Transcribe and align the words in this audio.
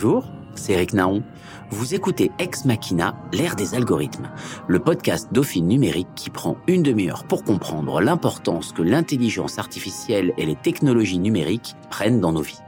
Bonjour, 0.00 0.26
c'est 0.54 0.74
Eric 0.74 0.92
Naon. 0.92 1.24
Vous 1.70 1.92
écoutez 1.92 2.30
Ex 2.38 2.64
Machina, 2.64 3.16
l'ère 3.32 3.56
des 3.56 3.74
algorithmes, 3.74 4.30
le 4.68 4.78
podcast 4.78 5.26
Dauphine 5.32 5.66
numérique 5.66 6.06
qui 6.14 6.30
prend 6.30 6.56
une 6.68 6.84
demi-heure 6.84 7.24
pour 7.24 7.42
comprendre 7.42 8.00
l'importance 8.00 8.70
que 8.70 8.82
l'intelligence 8.82 9.58
artificielle 9.58 10.32
et 10.38 10.46
les 10.46 10.54
technologies 10.54 11.18
numériques 11.18 11.74
prennent 11.90 12.20
dans 12.20 12.30
nos 12.30 12.42
vies. 12.42 12.60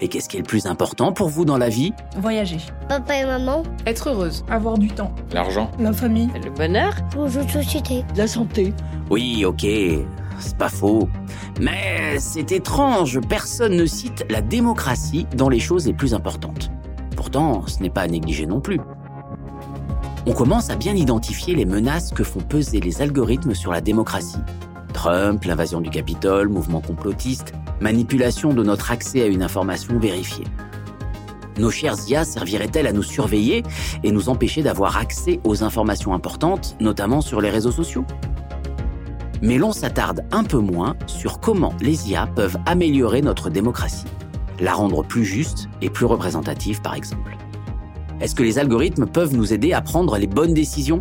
Et 0.00 0.08
qu'est-ce 0.08 0.30
qui 0.30 0.38
est 0.38 0.40
le 0.40 0.46
plus 0.46 0.64
important 0.64 1.12
pour 1.12 1.28
vous 1.28 1.44
dans 1.44 1.58
la 1.58 1.68
vie? 1.68 1.92
Voyager. 2.16 2.56
Papa 2.88 3.18
et 3.18 3.26
maman. 3.26 3.62
Être 3.84 4.08
heureuse. 4.08 4.46
Avoir 4.48 4.78
du 4.78 4.88
temps. 4.88 5.12
L'argent. 5.30 5.70
La 5.78 5.92
famille. 5.92 6.30
Le 6.42 6.50
bonheur. 6.50 6.94
Bonjour 7.14 7.46
société. 7.50 8.02
La 8.16 8.26
santé. 8.26 8.72
Oui, 9.10 9.44
ok, 9.44 9.66
c'est 10.38 10.56
pas 10.56 10.70
faux. 10.70 11.06
Mais 11.60 12.18
c'est 12.18 12.52
étrange, 12.52 13.20
personne 13.28 13.76
ne 13.76 13.86
cite 13.86 14.26
la 14.28 14.40
démocratie 14.40 15.26
dans 15.36 15.48
les 15.48 15.60
choses 15.60 15.86
les 15.86 15.92
plus 15.92 16.14
importantes. 16.14 16.70
Pourtant, 17.16 17.66
ce 17.66 17.80
n'est 17.80 17.90
pas 17.90 18.02
à 18.02 18.08
négliger 18.08 18.46
non 18.46 18.60
plus. 18.60 18.80
On 20.26 20.32
commence 20.32 20.70
à 20.70 20.76
bien 20.76 20.94
identifier 20.94 21.54
les 21.54 21.64
menaces 21.64 22.10
que 22.10 22.24
font 22.24 22.40
peser 22.40 22.80
les 22.80 23.02
algorithmes 23.02 23.54
sur 23.54 23.70
la 23.70 23.80
démocratie. 23.80 24.38
Trump, 24.92 25.44
l'invasion 25.44 25.80
du 25.80 25.90
Capitole, 25.90 26.48
mouvement 26.48 26.80
complotiste, 26.80 27.52
manipulation 27.80 28.52
de 28.54 28.62
notre 28.62 28.90
accès 28.90 29.22
à 29.22 29.26
une 29.26 29.42
information 29.42 29.98
vérifiée. 29.98 30.46
Nos 31.58 31.70
chères 31.70 31.96
IA 32.08 32.24
serviraient-elles 32.24 32.86
à 32.86 32.92
nous 32.92 33.02
surveiller 33.02 33.62
et 34.02 34.10
nous 34.10 34.28
empêcher 34.28 34.62
d'avoir 34.62 34.96
accès 34.96 35.40
aux 35.44 35.62
informations 35.62 36.14
importantes, 36.14 36.76
notamment 36.80 37.20
sur 37.20 37.40
les 37.40 37.50
réseaux 37.50 37.70
sociaux? 37.70 38.04
Mais 39.42 39.58
l'on 39.58 39.72
s'attarde 39.72 40.24
un 40.32 40.44
peu 40.44 40.58
moins 40.58 40.96
sur 41.06 41.40
comment 41.40 41.74
les 41.80 42.10
IA 42.10 42.26
peuvent 42.26 42.58
améliorer 42.66 43.22
notre 43.22 43.50
démocratie, 43.50 44.06
la 44.60 44.72
rendre 44.72 45.04
plus 45.04 45.24
juste 45.24 45.68
et 45.82 45.90
plus 45.90 46.06
représentative 46.06 46.80
par 46.80 46.94
exemple. 46.94 47.36
Est-ce 48.20 48.34
que 48.34 48.42
les 48.42 48.58
algorithmes 48.58 49.06
peuvent 49.06 49.34
nous 49.34 49.52
aider 49.52 49.72
à 49.72 49.82
prendre 49.82 50.16
les 50.16 50.26
bonnes 50.26 50.54
décisions? 50.54 50.98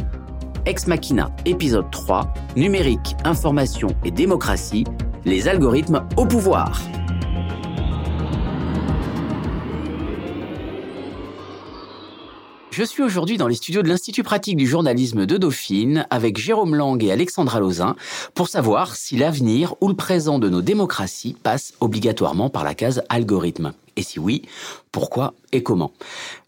Ex 0.65 0.87
Machina, 0.87 1.29
épisode 1.45 1.91
3, 1.91 2.33
numérique, 2.55 3.15
information 3.23 3.89
et 4.03 4.11
démocratie, 4.11 4.85
les 5.25 5.47
algorithmes 5.47 6.05
au 6.17 6.25
pouvoir. 6.25 6.81
Je 12.75 12.83
suis 12.83 13.03
aujourd'hui 13.03 13.37
dans 13.37 13.47
les 13.47 13.53
studios 13.53 13.83
de 13.83 13.87
l'Institut 13.87 14.23
pratique 14.23 14.57
du 14.57 14.65
journalisme 14.65 15.27
de 15.27 15.37
Dauphine 15.37 16.07
avec 16.09 16.39
Jérôme 16.39 16.73
Lang 16.73 17.03
et 17.03 17.11
Alexandra 17.11 17.59
Lauzin 17.59 17.95
pour 18.33 18.47
savoir 18.47 18.95
si 18.95 19.15
l'avenir 19.15 19.75
ou 19.79 19.89
le 19.89 19.93
présent 19.93 20.39
de 20.39 20.49
nos 20.49 20.63
démocraties 20.63 21.35
passe 21.43 21.73
obligatoirement 21.81 22.49
par 22.49 22.63
la 22.63 22.73
case 22.73 23.03
algorithme. 23.09 23.73
Et 23.95 24.01
si 24.01 24.19
oui, 24.19 24.41
pourquoi 24.91 25.35
et 25.51 25.61
comment? 25.61 25.91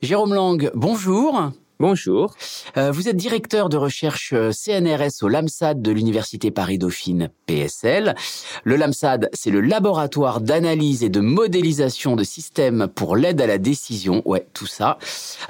Jérôme 0.02 0.34
Lang, 0.34 0.72
bonjour. 0.74 1.52
Bonjour. 1.78 2.34
Euh, 2.78 2.90
vous 2.90 3.10
êtes 3.10 3.18
directeur 3.18 3.68
de 3.68 3.76
recherche 3.76 4.32
euh, 4.32 4.54
CNRS 4.54 5.24
au 5.24 5.28
LAMSAD 5.28 5.82
de 5.82 5.92
l'Université 5.92 6.50
Paris-Dauphine 6.50 7.30
PSL. 7.48 8.16
Le 8.64 8.78
LAMSAD, 8.78 9.30
c'est 9.34 9.52
le 9.52 9.60
laboratoire 9.60 10.40
d'analyse 10.40 11.04
et 11.04 11.10
de 11.10 11.20
modélisation 11.20 12.16
de 12.16 12.24
systèmes 12.24 12.88
pour 12.88 13.18
l'aide 13.18 13.42
à 13.42 13.48
la 13.48 13.58
décision. 13.58 14.22
Ouais, 14.24 14.48
tout 14.54 14.68
ça. 14.68 15.00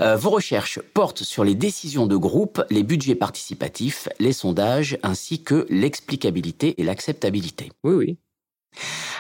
Euh, 0.02 0.16
vos 0.16 0.32
recherches 0.32 0.80
portent 0.96 1.22
sur 1.22 1.44
les 1.44 1.54
décisions 1.54 2.08
de 2.08 2.16
groupe, 2.16 2.64
les 2.72 2.82
budgets 2.82 3.14
participatifs, 3.14 4.10
les 4.20 4.34
sondages, 4.34 4.98
ainsi 5.04 5.44
que 5.44 5.68
l'explicabilité 5.70 6.82
et 6.82 6.84
l'acceptabilité. 6.84 7.72
Oui, 7.84 7.94
oui. 7.94 8.18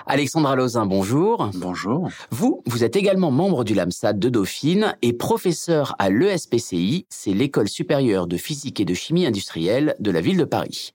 Alexandra 0.05 0.55
Lauzin, 0.55 0.85
bonjour. 0.85 1.49
Bonjour. 1.55 2.09
Vous, 2.31 2.61
vous 2.65 2.83
êtes 2.83 2.95
également 2.95 3.31
membre 3.31 3.63
du 3.63 3.73
LAMSAD 3.73 4.19
de 4.19 4.29
Dauphine 4.29 4.95
et 5.01 5.13
professeur 5.13 5.95
à 5.99 6.09
l'ESPCI, 6.09 7.05
c'est 7.09 7.33
l'école 7.33 7.69
supérieure 7.69 8.27
de 8.27 8.37
physique 8.37 8.79
et 8.79 8.85
de 8.85 8.93
chimie 8.93 9.25
industrielle 9.25 9.95
de 9.99 10.11
la 10.11 10.21
ville 10.21 10.37
de 10.37 10.43
Paris. 10.43 10.93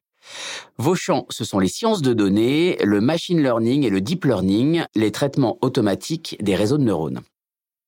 Vos 0.79 0.95
champs, 0.95 1.27
ce 1.31 1.45
sont 1.45 1.59
les 1.59 1.69
sciences 1.69 2.03
de 2.03 2.13
données, 2.13 2.77
le 2.85 3.01
machine 3.01 3.43
learning 3.43 3.85
et 3.85 3.91
le 3.91 4.01
deep 4.01 4.25
learning, 4.25 4.85
les 4.95 5.11
traitements 5.11 5.59
automatiques 5.61 6.37
des 6.41 6.55
réseaux 6.55 6.79
de 6.79 6.85
neurones. 6.85 7.21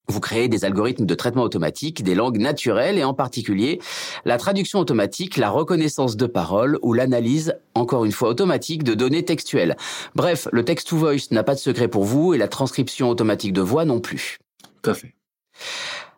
Vous 0.09 0.21
créez 0.21 0.49
des 0.49 0.65
algorithmes 0.65 1.07
de 1.07 1.15
traitement 1.15 1.43
automatique 1.43 2.03
des 2.03 2.15
langues 2.15 2.39
naturelles 2.39 2.99
et 2.99 3.05
en 3.05 3.15
particulier 3.15 3.81
la 4.25 4.37
traduction 4.37 4.79
automatique, 4.79 5.37
la 5.37 5.49
reconnaissance 5.49 6.17
de 6.17 6.27
paroles 6.27 6.79
ou 6.83 6.93
l'analyse, 6.93 7.55
encore 7.75 8.05
une 8.05 8.13
fois 8.13 8.29
automatique, 8.29 8.83
de 8.83 8.95
données 8.95 9.25
textuelles. 9.25 9.77
Bref, 10.15 10.49
le 10.53 10.65
text-to-voice 10.65 11.31
n'a 11.31 11.45
pas 11.45 11.55
de 11.55 11.61
secret 11.61 11.89
pour 11.89 12.05
vous 12.05 12.35
et 12.35 12.39
la 12.39 12.49
transcription 12.49 13.09
automatique 13.09 13.53
de 13.53 13.63
voix 13.63 13.85
non 13.85 14.01
plus. 14.01 14.39
Tout 14.83 14.91
à 14.91 14.95
fait. 14.95 15.15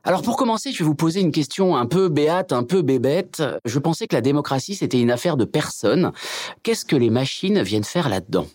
Alors 0.03 0.23
pour 0.23 0.37
commencer, 0.37 0.71
je 0.73 0.79
vais 0.79 0.85
vous 0.85 0.95
poser 0.95 1.21
une 1.21 1.33
question 1.33 1.77
un 1.77 1.87
peu 1.87 2.09
béate, 2.09 2.53
un 2.53 2.63
peu 2.63 2.83
bébête. 2.83 3.43
Je 3.65 3.79
pensais 3.79 4.07
que 4.07 4.15
la 4.15 4.21
démocratie, 4.21 4.75
c'était 4.75 5.01
une 5.01 5.11
affaire 5.11 5.37
de 5.37 5.47
personnes. 5.47 6.13
Qu'est-ce 6.63 6.85
que 6.85 6.97
les 6.97 7.11
machines 7.11 7.63
viennent 7.63 7.85
faire 7.85 8.11
là-dedans? 8.11 8.47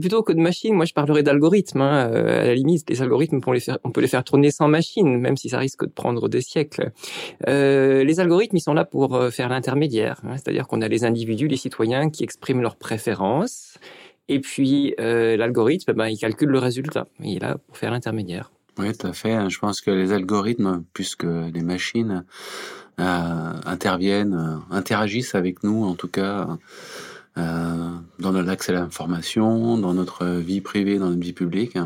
Plutôt 0.00 0.22
que 0.22 0.32
de 0.32 0.40
machines, 0.40 0.74
moi 0.74 0.84
je 0.84 0.94
parlerais 0.94 1.22
d'algorithmes. 1.22 1.80
Hein. 1.80 2.10
Euh, 2.10 2.42
À 2.42 2.44
la 2.46 2.54
limite, 2.54 2.88
les 2.88 3.02
algorithmes, 3.02 3.36
on 3.36 3.90
peut 3.90 4.00
les, 4.00 4.08
faire, 4.08 4.24
tourner 4.24 4.50
sans 4.50 4.68
machine, 4.68 5.18
même 5.18 5.36
si 5.36 5.48
ça 5.48 5.58
risque 5.58 5.84
de 5.84 5.90
prendre 5.90 6.28
des 6.28 6.40
siècles. 6.40 6.92
Euh, 7.48 8.04
les 8.04 8.20
algorithmes, 8.20 8.56
ils 8.56 8.60
sont 8.60 8.74
là 8.74 8.84
pour 8.84 9.14
euh, 9.14 9.30
faire 9.30 9.48
l'intermédiaire. 9.48 10.20
hein. 10.24 10.36
C'est-à-dire 10.36 10.66
qu'on 10.66 10.82
a 10.82 10.88
les 10.88 11.04
individus, 11.04 11.48
les 11.48 11.56
citoyens 11.56 12.10
qui 12.10 12.24
expriment 12.24 12.62
leurs 12.62 12.76
préférences. 12.76 13.78
Et 14.28 14.40
puis 14.40 14.94
euh, 14.98 15.36
l'algorithme, 15.36 15.92
ben, 15.92 16.08
il 16.08 16.18
calcule 16.18 16.48
le 16.48 16.58
résultat. 16.58 17.06
Il 17.20 17.36
est 17.36 17.40
là 17.40 17.58
pour 17.66 17.76
faire 17.76 17.90
l'intermédiaire. 17.92 18.50
Oui, 18.78 18.92
tout 18.96 19.06
à 19.06 19.12
fait. 19.12 19.48
Je 19.48 19.58
pense 19.58 19.80
que 19.80 19.90
les 19.90 20.12
algorithmes, 20.12 20.84
plus 20.92 21.16
que 21.16 21.50
les 21.50 21.62
machines, 21.62 22.24
euh, 23.00 23.52
interviennent, 23.64 24.34
euh, 24.34 24.74
interagissent 24.74 25.34
avec 25.34 25.62
nous, 25.62 25.84
en 25.84 25.94
tout 25.94 26.08
cas, 26.08 26.40
euh, 26.50 26.54
dans 27.36 28.32
notre 28.32 28.48
accès 28.48 28.72
à 28.72 28.80
l'information, 28.80 29.78
dans 29.78 29.94
notre 29.94 30.26
vie 30.26 30.60
privée, 30.60 30.98
dans 30.98 31.10
notre 31.10 31.22
vie 31.22 31.32
publique, 31.32 31.76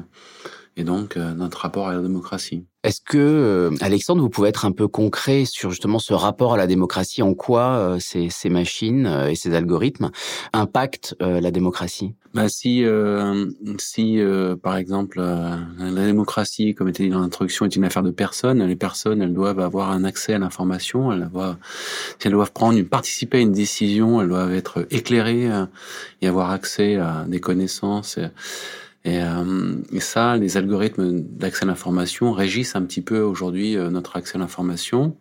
et 0.77 0.85
donc 0.85 1.17
euh, 1.17 1.35
notre 1.35 1.59
rapport 1.59 1.89
à 1.89 1.95
la 1.95 2.01
démocratie. 2.01 2.67
Est-ce 2.83 3.01
que, 3.01 3.19
euh, 3.19 3.71
Alexandre, 3.81 4.23
vous 4.23 4.31
pouvez 4.31 4.49
être 4.49 4.65
un 4.65 4.73
peu 4.73 4.89
concret 4.89 5.45
sur 5.45 5.71
justement 5.71 5.99
ce 5.99 6.15
rapport 6.15 6.55
à 6.55 6.57
la 6.57 6.67
démocratie, 6.67 7.23
en 7.23 7.35
quoi 7.35 7.77
euh, 7.77 7.99
ces, 7.99 8.31
ces 8.31 8.49
machines 8.49 9.07
euh, 9.07 9.29
et 9.29 9.35
ces 9.35 9.55
algorithmes 9.55 10.11
impactent 10.53 11.15
la 11.21 11.51
démocratie? 11.51 12.15
Bah, 12.33 12.49
si, 12.49 12.85
euh, 12.85 13.51
si 13.79 14.21
euh, 14.21 14.55
par 14.55 14.77
exemple, 14.77 15.19
euh, 15.21 15.57
la 15.81 16.07
démocratie, 16.07 16.77
comme 16.77 16.89
était 16.89 17.03
dit 17.03 17.09
dans 17.09 17.21
l'introduction, 17.21 17.67
est 17.67 17.75
une 17.75 17.83
affaire 17.83 18.05
de 18.05 18.13
personnes, 18.13 18.63
les 18.65 18.77
personnes, 18.77 19.21
elles 19.21 19.35
doivent 19.35 19.59
avoir 19.59 19.91
un 19.91 20.05
accès 20.05 20.35
à 20.35 20.39
l'information, 20.39 21.13
elles 21.13 21.29
doivent, 21.29 21.57
elles 22.25 22.31
doivent 22.31 22.53
prendre, 22.53 22.81
participer 22.83 23.39
à 23.39 23.41
une 23.41 23.51
décision, 23.51 24.23
elles 24.23 24.29
doivent 24.29 24.55
être 24.55 24.87
éclairées 24.91 25.51
et 26.23 26.29
avoir 26.29 26.53
accès 26.53 26.97
à 26.97 27.25
des 27.27 27.41
connaissances. 27.41 28.21
Et, 29.05 29.23
euh, 29.23 29.77
ça, 29.99 30.37
les 30.37 30.57
algorithmes 30.57 31.21
d'accès 31.21 31.65
à 31.65 31.67
l'information 31.67 32.33
régissent 32.33 32.77
un 32.77 32.83
petit 32.83 33.01
peu 33.01 33.21
aujourd'hui 33.21 33.77
euh, 33.77 33.91
notre 33.91 34.17
accès 34.17 34.37
à 34.37 34.39
l'information 34.39 35.17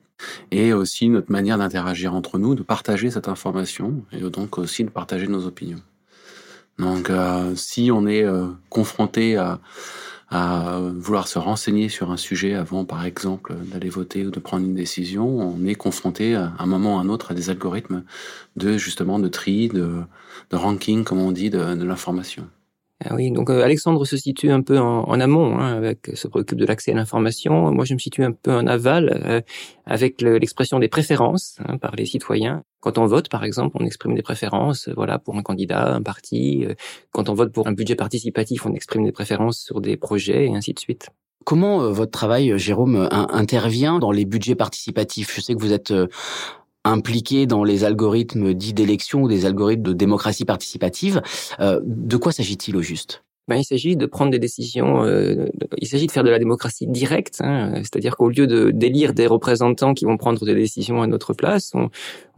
et 0.52 0.74
aussi 0.74 1.08
notre 1.08 1.32
manière 1.32 1.58
d'interagir 1.58 2.14
entre 2.14 2.40
nous, 2.40 2.56
de 2.56 2.64
partager 2.64 3.10
cette 3.10 3.30
information 3.30 4.04
et 4.12 4.20
donc 4.20 4.58
aussi 4.58 4.84
de 4.84 4.90
partager 4.90 5.28
nos 5.28 5.46
opinions. 5.46 5.82
Donc, 6.78 7.10
euh, 7.10 7.56
si 7.56 7.90
on 7.92 8.06
est 8.06 8.24
euh, 8.24 8.48
confronté 8.70 9.38
à, 9.38 9.60
à 10.30 10.80
vouloir 10.96 11.28
se 11.28 11.40
renseigner 11.40 11.88
sur 11.88 12.12
un 12.12 12.18
sujet 12.18 12.54
avant, 12.56 12.84
par 12.86 13.06
exemple, 13.06 13.56
d'aller 13.72 13.90
voter 13.90 14.26
ou 14.26 14.32
de 14.32 14.40
prendre 14.40 14.66
une 14.66 14.76
décision, 14.76 15.26
on 15.28 15.66
est 15.66 15.76
confronté 15.76 16.36
à 16.36 16.54
un 16.60 16.66
moment 16.66 16.96
ou 16.96 17.00
à 17.00 17.02
un 17.02 17.10
autre 17.10 17.32
à 17.32 17.34
des 17.34 17.50
algorithmes 17.50 18.04
de 18.58 18.78
justement 18.78 19.20
de 19.20 19.30
tri, 19.30 19.70
de, 19.70 20.02
de 20.52 20.56
ranking, 20.56 21.04
comme 21.04 21.20
on 21.20 21.32
dit, 21.32 21.50
de 21.50 21.84
l'information. 21.84 22.48
Ah 23.06 23.16
oui, 23.16 23.32
donc 23.32 23.50
euh, 23.50 23.64
Alexandre 23.64 24.04
se 24.04 24.18
situe 24.18 24.52
un 24.52 24.62
peu 24.62 24.78
en, 24.78 25.04
en 25.04 25.20
amont, 25.22 25.58
hein, 25.58 25.78
avec 25.78 26.12
se 26.16 26.28
préoccupe 26.28 26.58
de 26.60 26.66
l'accès 26.66 26.92
à 26.92 26.96
l'information. 26.96 27.72
Moi, 27.72 27.86
je 27.86 27.94
me 27.94 28.00
situe 28.00 28.26
un 28.26 28.34
peu 28.34 28.52
en 28.54 28.68
aval, 28.68 29.22
euh, 29.26 29.42
avec 29.86 30.22
le- 30.22 30.38
l'expression 30.38 30.80
des 30.80 30.90
préférences 30.90 31.60
hein, 31.66 31.78
par 31.78 31.96
les 31.96 32.06
citoyens. 32.06 32.62
Quand 32.82 32.98
on 32.98 33.06
vote, 33.06 33.30
par 33.30 33.46
exemple, 33.46 33.78
on 33.80 33.86
exprime 33.86 34.16
des 34.16 34.22
préférences, 34.22 34.90
euh, 34.90 34.94
voilà, 34.98 35.18
pour 35.18 35.38
un 35.38 35.44
candidat, 35.44 35.94
un 35.96 36.02
parti. 36.02 36.66
Euh, 36.66 36.74
Quand 37.12 37.30
on 37.30 37.34
vote 37.36 37.54
pour 37.54 37.68
un 37.68 37.72
budget 37.72 37.96
participatif, 37.96 38.66
on 38.66 38.74
exprime 38.74 39.06
des 39.06 39.14
préférences 39.14 39.60
sur 39.60 39.80
des 39.80 39.96
projets 39.96 40.48
et 40.48 40.54
ainsi 40.54 40.74
de 40.74 40.80
suite. 40.80 41.08
Comment 41.46 41.82
euh, 41.84 41.92
votre 41.92 42.12
travail, 42.12 42.60
Jérôme, 42.60 43.08
in- 43.12 43.28
intervient 43.32 44.00
dans 44.00 44.12
les 44.12 44.26
budgets 44.26 44.56
participatifs? 44.56 45.34
Je 45.34 45.40
sais 45.40 45.54
que 45.56 45.60
vous 45.62 45.72
êtes 45.72 45.94
impliqué 46.86 47.46
dans 47.46 47.64
les 47.64 47.84
algorithmes 47.84 48.54
dits 48.54 48.74
d'élection 48.74 49.24
ou 49.24 49.28
des 49.28 49.46
algorithmes 49.46 49.84
de 49.84 49.94
démocratie 49.94 50.46
participative. 50.46 51.22
Euh, 51.60 51.80
de 51.84 52.18
quoi 52.18 52.32
s'agit-il 52.32 52.76
au 52.76 52.82
juste? 52.82 53.24
Ben, 53.50 53.56
il 53.56 53.64
s'agit 53.64 53.96
de 53.96 54.06
prendre 54.06 54.30
des 54.30 54.38
décisions. 54.38 55.04
Euh, 55.04 55.48
il 55.80 55.88
s'agit 55.88 56.06
de 56.06 56.12
faire 56.12 56.24
de 56.24 56.30
la 56.30 56.38
démocratie 56.38 56.86
directe, 56.86 57.40
hein, 57.42 57.74
c'est-à-dire 57.78 58.16
qu'au 58.16 58.30
lieu 58.30 58.46
de 58.46 58.70
d'élire 58.70 59.14
des 59.14 59.26
représentants 59.26 59.96
qui 59.96 60.06
vont 60.06 60.18
prendre 60.18 60.46
des 60.46 60.54
décisions 60.54 61.02
à 61.02 61.08
notre 61.08 61.34
place, 61.34 61.72
on, 61.74 61.90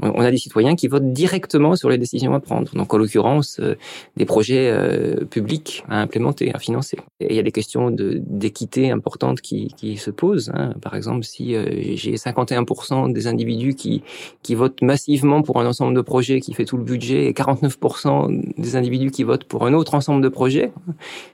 on, 0.01 0.21
a 0.21 0.31
des 0.31 0.37
citoyens 0.37 0.75
qui 0.75 0.87
votent 0.87 1.11
directement 1.11 1.75
sur 1.75 1.89
les 1.89 1.97
décisions 1.97 2.33
à 2.33 2.39
prendre. 2.39 2.73
Donc, 2.73 2.93
en 2.93 2.97
l'occurrence, 2.97 3.59
euh, 3.59 3.75
des 4.15 4.25
projets 4.25 4.69
euh, 4.71 5.25
publics 5.25 5.83
à 5.89 5.99
implémenter, 6.01 6.53
à 6.53 6.59
financer. 6.59 6.97
Et 7.19 7.27
il 7.31 7.35
y 7.35 7.39
a 7.39 7.43
des 7.43 7.51
questions 7.51 7.91
d'équité 7.91 8.89
importantes 8.89 9.41
qui, 9.41 9.73
qui 9.75 9.97
se 9.97 10.11
posent. 10.11 10.51
Hein. 10.55 10.73
Par 10.81 10.95
exemple, 10.95 11.25
si 11.25 11.55
euh, 11.55 11.65
j'ai 11.95 12.15
51% 12.15 13.11
des 13.11 13.27
individus 13.27 13.75
qui 13.75 14.03
qui 14.43 14.55
votent 14.55 14.81
massivement 14.81 15.41
pour 15.41 15.59
un 15.59 15.65
ensemble 15.65 15.93
de 15.93 16.01
projets 16.01 16.39
qui 16.39 16.53
fait 16.53 16.65
tout 16.65 16.77
le 16.77 16.83
budget 16.83 17.25
et 17.25 17.33
49% 17.33 18.53
des 18.57 18.75
individus 18.77 19.11
qui 19.11 19.23
votent 19.23 19.43
pour 19.43 19.65
un 19.65 19.73
autre 19.73 19.93
ensemble 19.93 20.21
de 20.21 20.29
projets, 20.29 20.71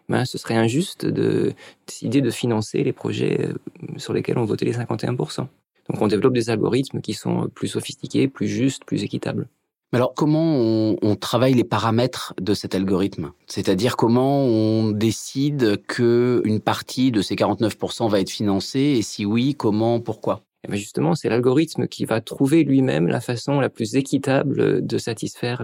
ben, 0.10 0.26
ce 0.26 0.38
serait 0.38 0.56
injuste 0.56 1.06
de 1.06 1.54
décider 1.88 2.22
de 2.22 2.30
financer 2.30 2.84
les 2.84 2.94
projets 2.94 3.42
euh, 3.42 3.54
sur 3.98 4.14
lesquels 4.14 4.38
on 4.38 4.46
votait 4.46 4.66
les 4.66 4.74
51%. 4.74 5.48
Donc 5.90 6.02
on 6.02 6.08
développe 6.08 6.34
des 6.34 6.50
algorithmes 6.50 7.02
qui 7.02 7.14
sont 7.14 7.50
plus 7.54 7.70
sophistiqués, 7.70 8.28
plus 8.28 8.48
justes, 8.48 8.84
plus 8.86 9.04
équitables. 9.04 9.48
Alors 9.94 10.14
comment 10.14 10.58
on, 10.58 10.98
on, 11.02 11.16
travaille 11.16 11.54
les 11.54 11.64
paramètres 11.64 12.34
de 12.42 12.54
cet 12.54 12.76
algorithme? 12.76 13.32
C'est-à-dire 13.46 13.96
comment 13.96 14.44
on 14.44 14.92
décide 14.92 15.82
que 15.88 16.42
une 16.44 16.60
partie 16.60 17.12
de 17.12 17.22
ces 17.22 17.36
49% 17.36 18.10
va 18.10 18.20
être 18.20 18.30
financée? 18.30 18.96
Et 18.98 19.02
si 19.02 19.26
oui, 19.26 19.56
comment, 19.56 20.02
pourquoi? 20.02 20.42
Et 20.64 20.70
eh 20.70 20.72
bien 20.72 20.80
justement, 20.80 21.14
c'est 21.14 21.30
l'algorithme 21.30 21.88
qui 21.88 22.04
va 22.06 22.20
trouver 22.20 22.64
lui-même 22.64 23.08
la 23.08 23.22
façon 23.22 23.60
la 23.60 23.70
plus 23.70 23.96
équitable 23.96 24.86
de 24.86 24.98
satisfaire 24.98 25.64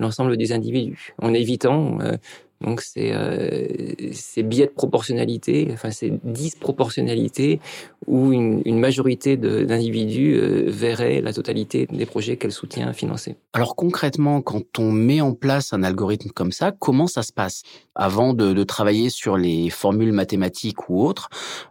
l'ensemble 0.00 0.38
des 0.38 0.52
individus, 0.52 1.14
en 1.20 1.34
évitant 1.34 2.00
euh, 2.00 2.16
donc 2.60 2.80
c'est 2.80 3.12
euh, 3.12 3.66
ces 4.12 4.42
biais 4.42 4.66
de 4.66 4.72
proportionnalité, 4.72 5.68
enfin 5.72 5.90
ces 5.90 6.12
disproportionnalités 6.24 7.60
où 8.06 8.32
une, 8.32 8.62
une 8.64 8.78
majorité 8.78 9.36
d'individus 9.36 10.36
euh, 10.36 10.64
verrait 10.68 11.20
la 11.20 11.32
totalité 11.32 11.86
des 11.90 12.06
projets 12.06 12.36
qu'elle 12.36 12.52
soutient 12.52 12.92
financer. 12.92 13.36
Alors 13.52 13.76
concrètement, 13.76 14.40
quand 14.42 14.78
on 14.78 14.90
met 14.90 15.20
en 15.20 15.34
place 15.34 15.72
un 15.72 15.82
algorithme 15.82 16.30
comme 16.30 16.52
ça, 16.52 16.72
comment 16.72 17.06
ça 17.06 17.22
se 17.22 17.32
passe? 17.32 17.62
Avant 17.94 18.32
de, 18.32 18.52
de 18.52 18.62
travailler 18.64 19.10
sur 19.10 19.36
les 19.36 19.70
formules 19.70 20.12
mathématiques 20.12 20.88
ou 20.88 21.04
autres, 21.04 21.28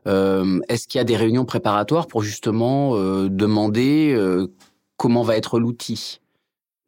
euh, 0.07 0.59
est-ce 0.69 0.87
qu'il 0.87 0.99
y 0.99 1.01
a 1.01 1.05
des 1.05 1.15
réunions 1.17 1.45
préparatoires 1.45 2.07
pour 2.07 2.21
justement 2.21 2.95
euh, 2.95 3.29
demander 3.29 4.13
euh, 4.13 4.47
comment 4.97 5.23
va 5.23 5.37
être 5.37 5.59
l'outil? 5.59 6.19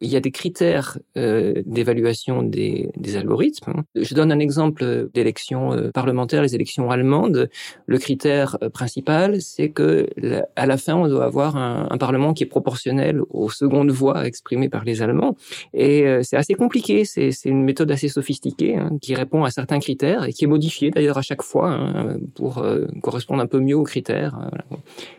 Il 0.01 0.09
y 0.09 0.15
a 0.15 0.19
des 0.19 0.31
critères 0.31 0.97
euh, 1.17 1.61
d'évaluation 1.65 2.43
des, 2.43 2.89
des, 2.95 3.17
algorithmes. 3.17 3.83
Je 3.95 4.13
donne 4.13 4.31
un 4.31 4.39
exemple 4.39 5.09
d'élection 5.13 5.73
euh, 5.73 5.91
parlementaire, 5.91 6.41
les 6.41 6.55
élections 6.55 6.91
allemandes. 6.91 7.49
Le 7.85 7.97
critère 7.97 8.57
euh, 8.61 8.69
principal, 8.69 9.41
c'est 9.41 9.69
que 9.69 10.07
à 10.55 10.65
la 10.65 10.77
fin, 10.77 10.95
on 10.95 11.07
doit 11.07 11.25
avoir 11.25 11.57
un, 11.57 11.87
un, 11.89 11.97
parlement 11.97 12.33
qui 12.33 12.43
est 12.43 12.47
proportionnel 12.47 13.21
aux 13.29 13.49
secondes 13.49 13.91
voix 13.91 14.25
exprimées 14.25 14.69
par 14.69 14.83
les 14.83 15.01
Allemands. 15.01 15.35
Et 15.73 16.05
euh, 16.07 16.21
c'est 16.23 16.37
assez 16.37 16.53
compliqué. 16.53 17.05
C'est 17.05 17.31
une 17.45 17.63
méthode 17.63 17.91
assez 17.91 18.07
sophistiquée 18.07 18.75
hein, 18.75 18.91
qui 19.01 19.15
répond 19.15 19.43
à 19.43 19.51
certains 19.51 19.79
critères 19.79 20.25
et 20.25 20.33
qui 20.33 20.45
est 20.45 20.47
modifiée 20.47 20.91
d'ailleurs 20.91 21.17
à 21.17 21.21
chaque 21.21 21.41
fois 21.41 21.69
hein, 21.69 22.17
pour 22.35 22.59
euh, 22.59 22.85
correspondre 23.01 23.41
un 23.41 23.47
peu 23.47 23.59
mieux 23.59 23.75
aux 23.75 23.83
critères. 23.83 24.37
Voilà. 24.37 24.65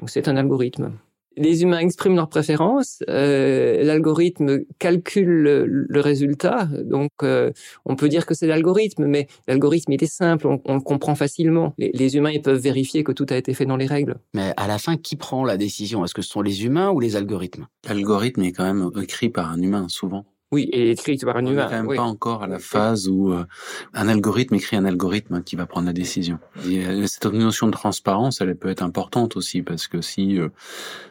C'est 0.06 0.28
un 0.28 0.36
algorithme 0.36 0.92
les 1.38 1.62
humains 1.62 1.78
expriment 1.78 2.16
leurs 2.16 2.28
préférences, 2.28 3.02
euh, 3.08 3.82
l'algorithme 3.82 4.60
calcule 4.78 5.42
le, 5.88 6.00
résultat, 6.00 6.68
donc 6.84 7.10
euh, 7.22 7.50
on 7.84 7.96
peut 7.96 8.08
dire 8.08 8.26
que 8.26 8.34
c'est 8.34 8.46
l'algorithme, 8.46 9.06
mais 9.06 9.26
l'algorithme 9.46 9.92
était 9.92 10.06
simple, 10.06 10.46
on, 10.46 10.74
le 10.74 10.80
comprend 10.80 11.14
facilement. 11.14 11.74
Les, 11.78 11.90
les, 11.92 12.16
humains 12.16 12.30
ils 12.30 12.42
peuvent 12.42 12.60
vérifier 12.60 13.04
que 13.04 13.12
tout 13.12 13.26
a 13.30 13.36
été 13.36 13.54
fait 13.54 13.66
dans 13.66 13.76
les 13.76 13.86
règles. 13.86 14.16
Mais 14.34 14.52
à 14.56 14.66
la 14.66 14.78
fin, 14.78 14.96
qui 14.96 15.16
prend 15.16 15.44
la 15.44 15.56
décision? 15.56 16.04
Est-ce 16.04 16.14
que 16.14 16.22
ce 16.22 16.30
sont 16.30 16.42
les 16.42 16.64
humains 16.64 16.90
ou 16.90 17.00
les 17.00 17.16
algorithmes? 17.16 17.66
L'algorithme 17.88 18.42
est 18.42 18.52
quand 18.52 18.64
même 18.64 18.90
écrit 19.02 19.28
par 19.28 19.50
un 19.50 19.60
humain 19.60 19.86
souvent. 19.88 20.24
Oui, 20.50 20.62
et 20.72 20.92
écrit 20.92 21.18
par 21.18 21.36
un 21.36 21.44
humain. 21.44 21.50
On 21.50 21.54
n'est 21.54 21.62
quand 21.62 21.70
même 21.70 21.86
oui. 21.88 21.96
pas 21.96 22.02
encore 22.02 22.42
à 22.42 22.46
la 22.46 22.58
phase 22.58 23.06
où 23.06 23.32
euh, 23.32 23.44
un 23.92 24.08
algorithme 24.08 24.54
écrit 24.54 24.76
un 24.76 24.86
algorithme 24.86 25.42
qui 25.42 25.56
va 25.56 25.66
prendre 25.66 25.86
la 25.86 25.92
décision. 25.92 26.38
Et 26.66 26.86
euh, 26.86 27.06
cette 27.06 27.26
notion 27.26 27.66
de 27.66 27.72
transparence, 27.72 28.40
elle 28.40 28.56
peut 28.56 28.70
être 28.70 28.82
importante 28.82 29.36
aussi 29.36 29.60
parce 29.60 29.88
que 29.88 30.00
si 30.00 30.40
euh, 30.40 30.48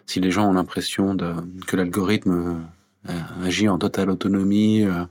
si 0.08 0.20
les 0.20 0.32
gens 0.32 0.50
ont 0.50 0.54
l'impression 0.54 1.16
que 1.68 1.76
l'algorithme 1.76 2.64
agit 3.44 3.70
en 3.70 3.78
totale 3.78 4.10
autonomie, 4.10 4.82
de 4.82 5.08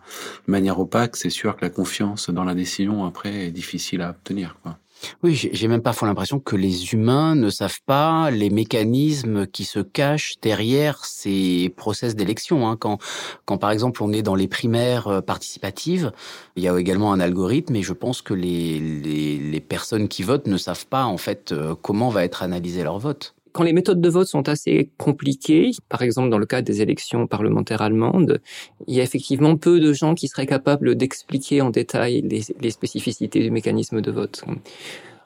manière 0.46 0.81
opaque, 0.81 1.17
c'est 1.17 1.31
sûr 1.31 1.56
que 1.56 1.64
la 1.64 1.70
confiance 1.70 2.31
dans 2.31 2.44
la 2.44 2.55
décision 2.55 3.05
après 3.05 3.46
est 3.46 3.50
difficile 3.50 4.02
à 4.02 4.11
obtenir. 4.11 4.56
Quoi. 4.62 4.78
Oui, 5.22 5.34
j'ai 5.34 5.69
même 5.69 5.82
parfois 5.82 6.08
l'impression 6.08 6.40
que 6.40 6.56
les 6.56 6.93
humains 6.93 7.34
ne 7.34 7.50
savent 7.50 7.81
pas 7.87 8.31
les 8.31 8.50
mécanismes 8.50 9.46
qui 9.46 9.64
se 9.64 9.81
cachent 9.81 10.34
derrière 10.40 11.04
ces 11.04 11.72
process 11.76 12.16
d'élection. 12.16 12.69
Hein. 12.69 12.76
Quand, 12.76 12.98
quand 13.44 13.58
par 13.58 13.70
exemple 13.70 14.02
on 14.02 14.12
est 14.12 14.22
dans 14.22 14.34
les 14.34 14.48
primaires 14.48 15.08
euh, 15.08 15.20
participatives, 15.20 16.12
il 16.56 16.64
y 16.64 16.69
a 16.69 16.78
également 16.78 17.12
un 17.12 17.20
algorithme 17.20 17.76
et 17.76 17.82
je 17.82 17.93
pense 17.93 18.22
que 18.22 18.34
les, 18.34 18.81
les, 18.81 19.38
les 19.38 19.60
personnes 19.60 20.08
qui 20.08 20.22
votent 20.22 20.46
ne 20.46 20.56
savent 20.56 20.87
pas 20.87 21.04
en 21.04 21.19
fait 21.19 21.52
euh, 21.52 21.75
comment 21.81 22.08
va 22.08 22.25
être 22.25 22.42
analysé 22.42 22.82
leur 22.82 22.99
vote 22.99 23.36
quand 23.56 23.62
les 23.62 23.73
méthodes 23.73 24.03
de 24.03 24.08
vote 24.11 24.29
sont 24.29 24.50
assez 24.50 24.91
compliquées, 24.99 25.70
par 25.88 26.03
exemple 26.03 26.29
dans 26.29 26.37
le 26.37 26.44
cas 26.44 26.61
des 26.61 26.82
élections 26.82 27.26
parlementaires 27.26 27.81
allemandes, 27.81 28.43
il 28.87 28.94
y 28.94 29.00
a 29.00 29.03
effectivement 29.03 29.56
peu 29.56 29.81
de 29.81 29.94
gens 29.94 30.14
qui 30.14 30.29
seraient 30.29 30.47
capables 30.47 30.94
d'expliquer 30.94 31.62
en 31.62 31.70
détail 31.70 32.20
les, 32.20 32.43
les, 32.61 32.70
spécificités 32.70 33.41
du 33.41 33.50
mécanisme 33.50 34.03
de 34.03 34.11
vote. 34.11 34.44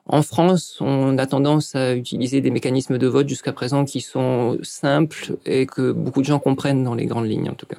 En 0.07 0.23
France, 0.23 0.79
on 0.81 1.19
a 1.19 1.27
tendance 1.27 1.75
à 1.75 1.97
utiliser 1.97 2.41
des 2.41 2.53
mécanismes 2.53 2.99
de 2.99 3.07
vote 3.09 3.29
jusqu'à 3.29 3.53
présent 3.53 3.85
qui 3.85 4.01
sont 4.01 4.59
simples 4.63 5.37
et 5.45 5.67
que 5.67 5.91
beaucoup 5.91 6.21
de 6.21 6.27
gens 6.27 6.39
comprennent 6.39 6.85
dans 6.85 6.95
les 6.95 7.07
grandes 7.07 7.27
lignes 7.27 7.51
en 7.51 7.55
tout 7.55 7.67
cas. 7.67 7.79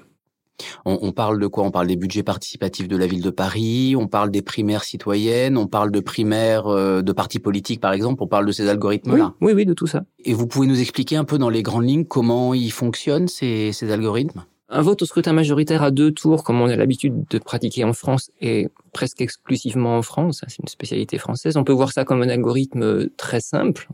On, 0.85 0.99
on, 1.01 1.11
parle 1.11 1.39
de 1.39 1.47
quoi? 1.47 1.63
On 1.63 1.71
parle 1.71 1.87
des 1.87 1.95
budgets 1.95 2.23
participatifs 2.23 2.87
de 2.87 2.97
la 2.97 3.07
ville 3.07 3.21
de 3.21 3.29
Paris, 3.29 3.95
on 3.97 4.07
parle 4.07 4.31
des 4.31 4.41
primaires 4.41 4.83
citoyennes, 4.83 5.57
on 5.57 5.67
parle 5.67 5.91
de 5.91 5.99
primaires 5.99 6.67
euh, 6.67 7.01
de 7.01 7.11
partis 7.11 7.39
politiques, 7.39 7.79
par 7.79 7.93
exemple, 7.93 8.23
on 8.23 8.27
parle 8.27 8.45
de 8.45 8.51
ces 8.51 8.67
algorithmes-là. 8.69 9.33
Oui, 9.41 9.47
oui, 9.47 9.53
oui, 9.53 9.65
de 9.65 9.73
tout 9.73 9.87
ça. 9.87 10.03
Et 10.25 10.33
vous 10.33 10.47
pouvez 10.47 10.67
nous 10.67 10.79
expliquer 10.79 11.15
un 11.15 11.23
peu 11.23 11.37
dans 11.37 11.49
les 11.49 11.63
grandes 11.63 11.85
lignes 11.85 12.05
comment 12.05 12.53
ils 12.53 12.71
fonctionnent, 12.71 13.27
ces, 13.27 13.71
ces 13.71 13.91
algorithmes? 13.91 14.43
Un 14.73 14.81
vote 14.81 15.01
au 15.01 15.05
scrutin 15.05 15.33
majoritaire 15.33 15.83
à 15.83 15.91
deux 15.91 16.11
tours, 16.11 16.45
comme 16.45 16.61
on 16.61 16.69
a 16.69 16.75
l'habitude 16.77 17.25
de 17.29 17.37
pratiquer 17.39 17.83
en 17.83 17.91
France 17.91 18.31
et 18.39 18.69
presque 18.93 19.19
exclusivement 19.19 19.97
en 19.97 20.01
France, 20.01 20.45
c'est 20.47 20.59
une 20.59 20.69
spécialité 20.69 21.17
française. 21.17 21.57
On 21.57 21.65
peut 21.65 21.73
voir 21.73 21.91
ça 21.91 22.05
comme 22.05 22.21
un 22.21 22.29
algorithme 22.29 23.09
très 23.17 23.41
simple. 23.41 23.89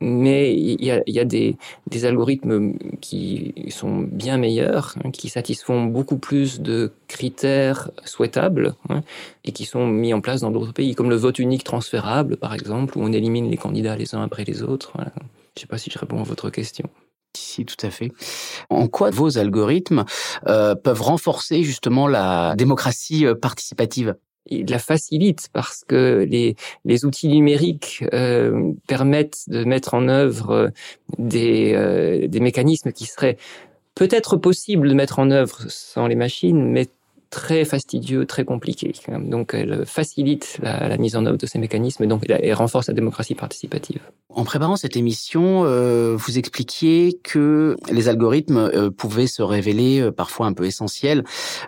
Mais 0.00 0.54
il 0.54 0.82
y 0.82 0.90
a, 0.90 1.02
y 1.06 1.18
a 1.18 1.24
des, 1.26 1.56
des, 1.86 2.06
algorithmes 2.06 2.72
qui 3.02 3.52
sont 3.68 3.98
bien 3.98 4.38
meilleurs, 4.38 4.94
hein, 5.04 5.10
qui 5.10 5.28
satisfont 5.28 5.84
beaucoup 5.84 6.16
plus 6.16 6.60
de 6.60 6.92
critères 7.06 7.90
souhaitables 8.06 8.74
hein, 8.88 9.02
et 9.44 9.52
qui 9.52 9.66
sont 9.66 9.86
mis 9.86 10.14
en 10.14 10.22
place 10.22 10.40
dans 10.40 10.50
d'autres 10.50 10.72
pays, 10.72 10.94
comme 10.94 11.10
le 11.10 11.16
vote 11.16 11.38
unique 11.38 11.64
transférable, 11.64 12.38
par 12.38 12.54
exemple, 12.54 12.96
où 12.96 13.02
on 13.02 13.12
élimine 13.12 13.50
les 13.50 13.58
candidats 13.58 13.96
les 13.96 14.14
uns 14.14 14.22
après 14.22 14.44
les 14.44 14.62
autres. 14.62 14.92
Voilà. 14.94 15.12
Je 15.16 15.58
ne 15.58 15.60
sais 15.60 15.66
pas 15.66 15.78
si 15.78 15.90
je 15.90 15.98
réponds 15.98 16.20
à 16.20 16.24
votre 16.24 16.48
question. 16.48 16.88
Si, 17.36 17.64
tout 17.64 17.86
à 17.86 17.90
fait. 17.90 18.10
En 18.70 18.88
quoi 18.88 19.10
vos 19.10 19.38
algorithmes 19.38 20.04
euh, 20.48 20.74
peuvent 20.74 21.02
renforcer 21.02 21.62
justement 21.62 22.08
la 22.08 22.54
démocratie 22.56 23.26
euh, 23.26 23.34
participative? 23.34 24.16
Il 24.46 24.70
la 24.70 24.78
facilite 24.78 25.48
parce 25.52 25.84
que 25.86 26.26
les, 26.28 26.56
les 26.84 27.04
outils 27.04 27.28
numériques 27.28 28.04
euh, 28.12 28.72
permettent 28.86 29.44
de 29.48 29.64
mettre 29.64 29.94
en 29.94 30.08
œuvre 30.08 30.50
euh, 30.50 30.68
des, 31.18 31.72
euh, 31.74 32.26
des 32.26 32.40
mécanismes 32.40 32.92
qui 32.92 33.06
seraient 33.06 33.36
peut-être 33.94 34.36
possibles 34.36 34.88
de 34.88 34.94
mettre 34.94 35.18
en 35.18 35.30
œuvre 35.30 35.64
sans 35.68 36.06
les 36.06 36.16
machines, 36.16 36.70
mais 36.70 36.88
très 37.30 37.64
fastidieux, 37.64 38.26
très 38.26 38.44
compliqué. 38.44 38.92
Donc, 39.18 39.54
elle 39.54 39.86
facilite 39.86 40.58
la, 40.62 40.96
mise 40.98 41.16
en 41.16 41.24
œuvre 41.24 41.38
de 41.38 41.46
ces 41.46 41.58
mécanismes 41.58 42.02
et 42.02 42.06
donc 42.06 42.24
elle 42.28 42.52
renforce 42.54 42.88
la 42.88 42.94
démocratie 42.94 43.34
participative. 43.34 44.00
En 44.32 44.44
préparant 44.44 44.76
cette 44.76 44.96
émission, 44.96 45.64
euh, 45.64 46.14
vous 46.16 46.38
expliquiez 46.38 47.18
que 47.24 47.76
les 47.90 48.08
algorithmes 48.08 48.58
euh, 48.58 48.90
pouvaient 48.90 49.26
se 49.26 49.42
révéler 49.42 50.00
euh, 50.00 50.12
parfois 50.12 50.46
un 50.46 50.52
peu 50.52 50.66
essentiels 50.66 51.24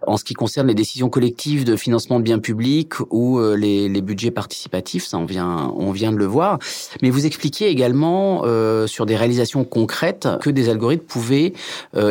en 0.07 0.17
ce 0.17 0.23
qui 0.23 0.35
concerne 0.35 0.69
les 0.69 0.75
décisions 0.75 1.09
collectives 1.09 1.65
de 1.65 1.75
financement 1.75 2.21
de 2.21 2.25
biens 2.25 2.39
publics 2.39 2.95
ou 3.11 3.41
les, 3.41 3.89
les, 3.89 4.01
budgets 4.01 4.31
participatifs. 4.31 5.07
Ça, 5.07 5.19
on 5.19 5.25
vient, 5.25 5.73
on 5.77 5.91
vient 5.91 6.13
de 6.13 6.17
le 6.17 6.25
voir. 6.25 6.59
Mais 7.03 7.11
vous 7.11 7.27
expliquiez 7.27 7.69
également 7.69 8.43
sur 8.87 9.07
des 9.07 9.17
réalisations 9.17 9.65
concrètes 9.65 10.29
que 10.41 10.51
des 10.51 10.69
algorithmes 10.69 11.05
pouvaient 11.05 11.53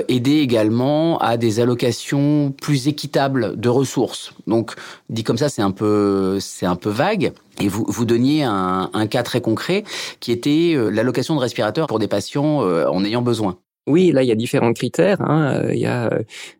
aider 0.07 0.37
également 0.37 1.17
à 1.19 1.37
des 1.37 1.59
allocations 1.59 2.53
plus 2.59 2.87
équitables 2.87 3.40
de 3.41 3.69
ressources. 3.69 4.33
Donc, 4.47 4.73
dit 5.09 5.23
comme 5.23 5.37
ça, 5.37 5.49
c'est 5.49 5.61
un 5.61 5.71
peu, 5.71 6.39
c'est 6.39 6.65
un 6.65 6.75
peu 6.75 6.89
vague. 6.89 7.33
Et 7.59 7.67
vous, 7.67 7.85
vous 7.87 8.05
donniez 8.05 8.43
un, 8.43 9.07
cas 9.09 9.23
très 9.23 9.41
concret 9.41 9.83
qui 10.19 10.31
était 10.31 10.75
l'allocation 10.91 11.35
de 11.35 11.39
respirateurs 11.39 11.87
pour 11.87 11.99
des 11.99 12.07
patients 12.07 12.61
en 12.61 13.03
ayant 13.03 13.21
besoin. 13.21 13.57
Oui, 13.87 14.11
là, 14.11 14.21
il 14.21 14.27
y 14.27 14.31
a 14.31 14.35
différents 14.35 14.73
critères. 14.73 15.21
Hein. 15.21 15.63
Il 15.71 15.79
y 15.79 15.87
a 15.87 16.11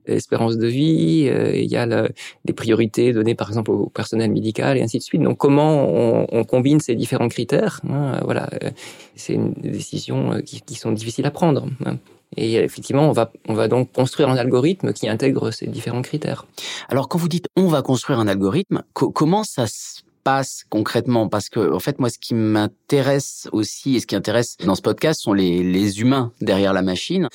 l'espérance 0.07 0.57
de 0.57 0.67
vie, 0.67 1.29
il 1.53 1.71
y 1.71 1.77
a 1.77 1.85
les 1.85 2.53
priorités 2.53 3.13
données, 3.13 3.35
par 3.35 3.47
exemple, 3.49 3.71
au 3.71 3.89
personnel 3.89 4.31
médical 4.31 4.77
et 4.77 4.81
ainsi 4.81 4.97
de 4.97 5.03
suite. 5.03 5.21
Donc, 5.21 5.37
comment 5.37 5.87
on, 6.33 6.43
combine 6.43 6.79
ces 6.79 6.95
différents 6.95 7.29
critères 7.29 7.79
hein, 7.87 8.19
Voilà, 8.23 8.49
c'est 9.15 9.33
une 9.33 9.53
décision 9.53 10.41
qui, 10.43 10.61
qui, 10.61 10.75
sont 10.75 10.91
difficiles 10.91 11.25
à 11.27 11.31
prendre. 11.31 11.67
Hein. 11.85 11.97
Et 12.37 12.55
effectivement, 12.55 13.09
on 13.09 13.11
va, 13.11 13.31
on 13.47 13.53
va 13.53 13.67
donc 13.67 13.91
construire 13.91 14.29
un 14.29 14.37
algorithme 14.37 14.93
qui 14.93 15.09
intègre 15.09 15.51
ces 15.51 15.67
différents 15.67 16.01
critères. 16.01 16.45
Alors, 16.89 17.09
quand 17.09 17.17
vous 17.17 17.27
dites 17.27 17.47
on 17.55 17.67
va 17.67 17.81
construire 17.81 18.19
un 18.19 18.27
algorithme, 18.27 18.83
comment 18.93 19.43
ça 19.43 19.67
se 19.67 20.01
passe 20.23 20.63
concrètement? 20.69 21.27
Parce 21.27 21.49
que, 21.49 21.73
en 21.73 21.79
fait, 21.79 21.99
moi, 21.99 22.09
ce 22.09 22.19
qui 22.19 22.33
m'intéresse 22.33 23.49
aussi 23.51 23.95
et 23.95 23.99
ce 23.99 24.07
qui 24.07 24.15
intéresse 24.15 24.55
dans 24.57 24.75
ce 24.75 24.81
podcast 24.81 25.21
sont 25.21 25.33
les, 25.33 25.63
les 25.63 26.01
humains 26.01 26.31
derrière 26.41 26.73
la 26.73 26.81
machine. 26.81 27.27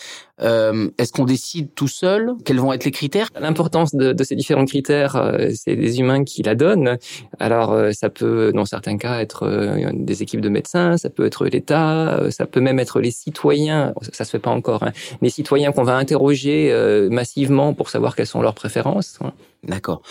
Euh, 0.43 0.91
Est-ce 0.99 1.13
qu'on 1.13 1.25
décide 1.25 1.75
tout 1.75 1.89
seul? 1.89 2.33
Quels 2.45 2.61
vont 2.61 2.73
être 2.73 2.85
les 2.85 2.91
critères? 2.91 3.29
L'importance 3.41 3.95
de, 3.95 4.13
de, 4.13 4.25
ces 4.25 4.37
différents 4.37 4.65
critères, 4.65 5.17
euh, 5.17 5.51
c'est 5.55 5.77
des 5.77 5.99
humains 5.99 6.25
qui 6.25 6.43
la 6.43 6.55
donnent. 6.55 6.99
Alors, 7.39 7.73
euh, 7.73 7.93
ça 7.93 8.11
peut, 8.11 8.53
dans 8.55 8.65
certains 8.65 8.99
cas, 8.99 9.21
être 9.21 9.45
euh, 9.45 9.91
des 9.95 10.23
équipes 10.23 10.41
de 10.41 10.49
médecins, 10.49 10.97
ça 10.99 11.11
peut 11.11 11.27
être 11.27 11.47
l'État, 11.47 12.21
ça 12.31 12.47
peut 12.47 12.61
même 12.61 12.79
être 12.79 13.01
les 13.01 13.11
citoyens. 13.11 13.95
Ça, 14.13 14.25
se 14.25 14.31
fait 14.31 14.39
pas 14.39 14.51
encore. 14.51 14.83
Hein. 14.83 14.93
Les 15.23 15.31
citoyens 15.31 15.73
qu'on 15.73 15.85
va 15.85 15.97
interroger 15.97 16.73
massivement 17.11 17.75
pour 17.75 17.91
savoir 17.91 18.17
quelles 18.17 18.27
sont 18.27 18.43
leurs 18.43 18.55
préférences. 18.55 19.19
Hein. 19.23 19.33
D'accord. 19.67 20.03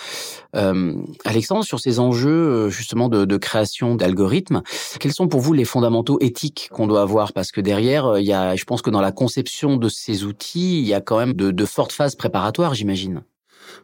Euh, 0.55 0.93
Alexandre, 1.23 1.63
sur 1.63 1.79
ces 1.79 1.99
enjeux 1.99 2.69
justement 2.69 3.07
de, 3.07 3.23
de 3.25 3.37
création 3.37 3.95
d'algorithmes, 3.95 4.63
quels 4.99 5.13
sont 5.13 5.27
pour 5.27 5.39
vous 5.39 5.53
les 5.53 5.63
fondamentaux 5.63 6.17
éthiques 6.19 6.69
qu'on 6.73 6.87
doit 6.87 7.01
avoir? 7.01 7.31
Parce 7.31 7.51
que 7.51 7.61
derrière, 7.61 8.17
il 8.17 8.25
y 8.25 8.33
a, 8.33 8.55
je 8.55 8.65
pense 8.65 8.81
que 8.81 8.89
dans 8.89 9.01
la 9.01 9.11
conception 9.11 9.77
de 9.77 9.87
ces 9.87 10.14
outils, 10.23 10.79
il 10.79 10.85
y 10.85 10.93
a 10.93 11.01
quand 11.01 11.17
même 11.17 11.33
de, 11.33 11.65
fortes 11.65 11.91
phases 11.91 12.15
préparatoires, 12.15 12.73
j'imagine. 12.73 13.23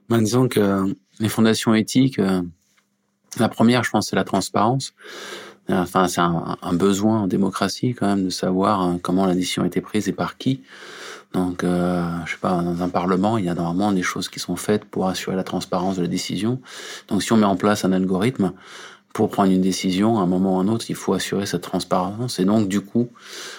Ben, 0.09 0.21
disons 0.21 0.47
que 0.47 0.95
les 1.19 1.29
fondations 1.29 1.73
éthiques, 1.73 2.19
euh, 2.19 2.41
la 3.37 3.49
première, 3.49 3.83
je 3.83 3.91
pense, 3.91 4.09
c'est 4.09 4.15
la 4.15 4.23
transparence. 4.23 4.93
Enfin, 5.69 6.07
c'est 6.07 6.21
un, 6.21 6.73
besoin 6.73 7.21
en 7.21 7.27
démocratie 7.27 7.93
quand 7.93 8.07
même 8.07 8.25
de 8.25 8.29
savoir 8.29 8.81
euh, 8.81 8.93
comment 9.01 9.25
la 9.25 9.35
décision 9.35 9.63
a 9.63 9.67
été 9.67 9.79
prise 9.79 10.09
et 10.09 10.13
par 10.13 10.37
qui. 10.37 10.61
Donc, 11.33 11.63
euh, 11.63 12.03
je 12.25 12.31
sais 12.31 12.37
pas, 12.37 12.61
dans 12.61 12.83
un 12.83 12.89
parlement, 12.89 13.37
il 13.37 13.45
y 13.45 13.49
a 13.49 13.53
normalement 13.53 13.93
des 13.93 14.01
choses 14.01 14.27
qui 14.27 14.39
sont 14.39 14.57
faites 14.57 14.83
pour 14.83 15.07
assurer 15.07 15.35
la 15.35 15.43
transparence 15.43 15.95
de 15.95 16.01
la 16.01 16.09
décision. 16.09 16.59
Donc, 17.07 17.23
si 17.23 17.31
on 17.31 17.37
met 17.37 17.45
en 17.45 17.55
place 17.55 17.85
un 17.85 17.93
algorithme 17.93 18.51
pour 19.13 19.29
prendre 19.29 19.51
une 19.51 19.61
décision, 19.61 20.19
à 20.19 20.21
un 20.21 20.25
moment 20.25 20.57
ou 20.57 20.59
à 20.59 20.63
un 20.63 20.67
autre, 20.67 20.85
il 20.89 20.95
faut 20.95 21.13
assurer 21.13 21.45
cette 21.45 21.61
transparence 21.61 22.39
et 22.39 22.45
donc, 22.45 22.67
du 22.67 22.81
coup, 22.81 23.09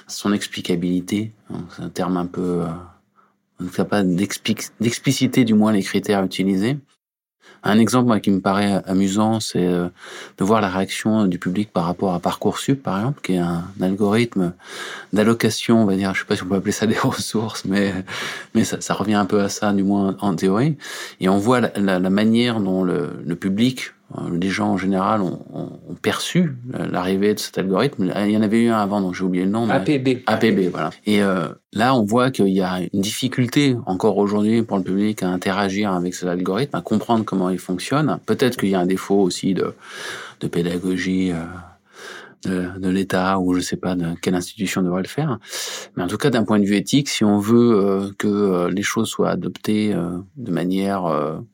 son 0.07 0.33
explicabilité. 0.33 1.33
C'est 1.77 1.83
un 1.83 1.89
terme 1.89 2.17
un 2.17 2.27
peu, 2.27 2.63
euh, 2.63 3.69
capable 3.75 4.15
d'expliciter 4.15 5.45
du 5.45 5.55
moins 5.55 5.73
les 5.73 5.83
critères 5.83 6.25
utilisés. 6.25 6.79
Un 7.65 7.79
exemple 7.79 8.07
moi, 8.07 8.19
qui 8.19 8.31
me 8.33 8.41
paraît 8.41 8.83
amusant, 8.87 9.39
c'est 9.39 9.65
euh, 9.65 9.89
de 10.39 10.45
voir 10.45 10.61
la 10.61 10.69
réaction 10.69 11.27
du 11.27 11.39
public 11.39 11.73
par 11.73 11.85
rapport 11.85 12.13
à 12.13 12.19
Parcoursup, 12.19 12.83
par 12.83 12.99
exemple, 12.99 13.21
qui 13.23 13.35
est 13.35 13.39
un, 13.39 13.65
algorithme 13.81 14.53
d'allocation, 15.13 15.83
on 15.83 15.85
va 15.85 15.95
dire, 15.95 16.13
je 16.13 16.21
sais 16.21 16.27
pas 16.27 16.35
si 16.35 16.43
on 16.43 16.47
peut 16.47 16.57
appeler 16.57 16.73
ça 16.73 16.87
des 16.87 16.99
ressources, 16.99 17.65
mais 17.65 17.93
mais 18.55 18.65
ça, 18.65 18.81
ça, 18.81 18.95
revient 18.95 19.15
un 19.15 19.27
peu 19.27 19.41
à 19.41 19.49
ça, 19.49 19.73
du 19.73 19.85
moins 19.85 20.17
en 20.21 20.35
théorie. 20.35 20.77
Et 21.21 21.29
on 21.29 21.39
voit 21.39 21.61
la, 21.61 21.73
la, 21.77 21.99
la 22.01 22.11
manière 22.11 22.59
dont 22.59 22.83
le, 22.83 23.11
le 23.25 23.37
public 23.37 23.93
les 24.33 24.49
gens 24.49 24.73
en 24.73 24.77
général 24.77 25.23
ont, 25.23 25.41
ont 25.53 25.95
perçu 26.01 26.55
l'arrivée 26.73 27.35
de 27.35 27.39
cet 27.39 27.59
algorithme. 27.59 28.13
Il 28.25 28.31
y 28.31 28.37
en 28.37 28.43
avait 28.43 28.63
eu 28.63 28.69
un 28.69 28.79
avant, 28.79 29.01
donc 29.01 29.15
j'ai 29.15 29.25
oublié 29.25 29.45
le 29.45 29.51
nom. 29.51 29.69
APB. 29.69 30.23
APB, 30.27 30.69
voilà. 30.71 30.91
Et 31.07 31.23
euh, 31.23 31.49
là, 31.73 31.95
on 31.95 32.05
voit 32.05 32.31
qu'il 32.31 32.49
y 32.49 32.61
a 32.61 32.81
une 32.93 33.01
difficulté 33.01 33.77
encore 33.87 34.19
aujourd'hui 34.19 34.63
pour 34.63 34.77
le 34.77 34.83
public 34.83 35.23
à 35.23 35.29
interagir 35.29 35.93
avec 35.93 36.15
cet 36.15 36.29
algorithme, 36.29 36.77
à 36.77 36.83
comprendre 36.83 37.25
comment 37.25 37.51
il 37.51 37.59
fonctionne. 37.59 38.19
Peut-être 38.27 38.57
qu'il 38.59 38.71
y 38.71 38.75
a 38.75 38.81
un 38.81 38.87
défaut 38.87 39.21
aussi 39.21 39.55
de, 39.55 39.75
de 40.41 40.49
pédagogie. 40.49 41.33
Euh, 41.33 41.45
de, 42.45 42.77
de 42.77 42.89
l'État 42.89 43.39
ou 43.39 43.55
je 43.55 43.61
sais 43.61 43.77
pas 43.77 43.95
de 43.95 44.17
quelle 44.21 44.35
institution 44.35 44.83
devrait 44.83 45.03
le 45.03 45.09
faire. 45.09 45.39
Mais 45.97 46.03
en 46.03 46.09
tout 46.09 46.19
cas, 46.19 46.29
d'un 46.29 46.43
point 46.43 46.59
de 46.59 46.65
vue 46.65 46.75
éthique, 46.75 47.09
si 47.09 47.23
on 47.23 47.39
veut 47.39 47.79
euh, 47.79 48.11
que 48.19 48.27
euh, 48.27 48.69
les 48.69 48.83
choses 48.83 49.09
soient 49.09 49.31
adoptées 49.31 49.95
de 50.37 50.51
manière 50.51 51.05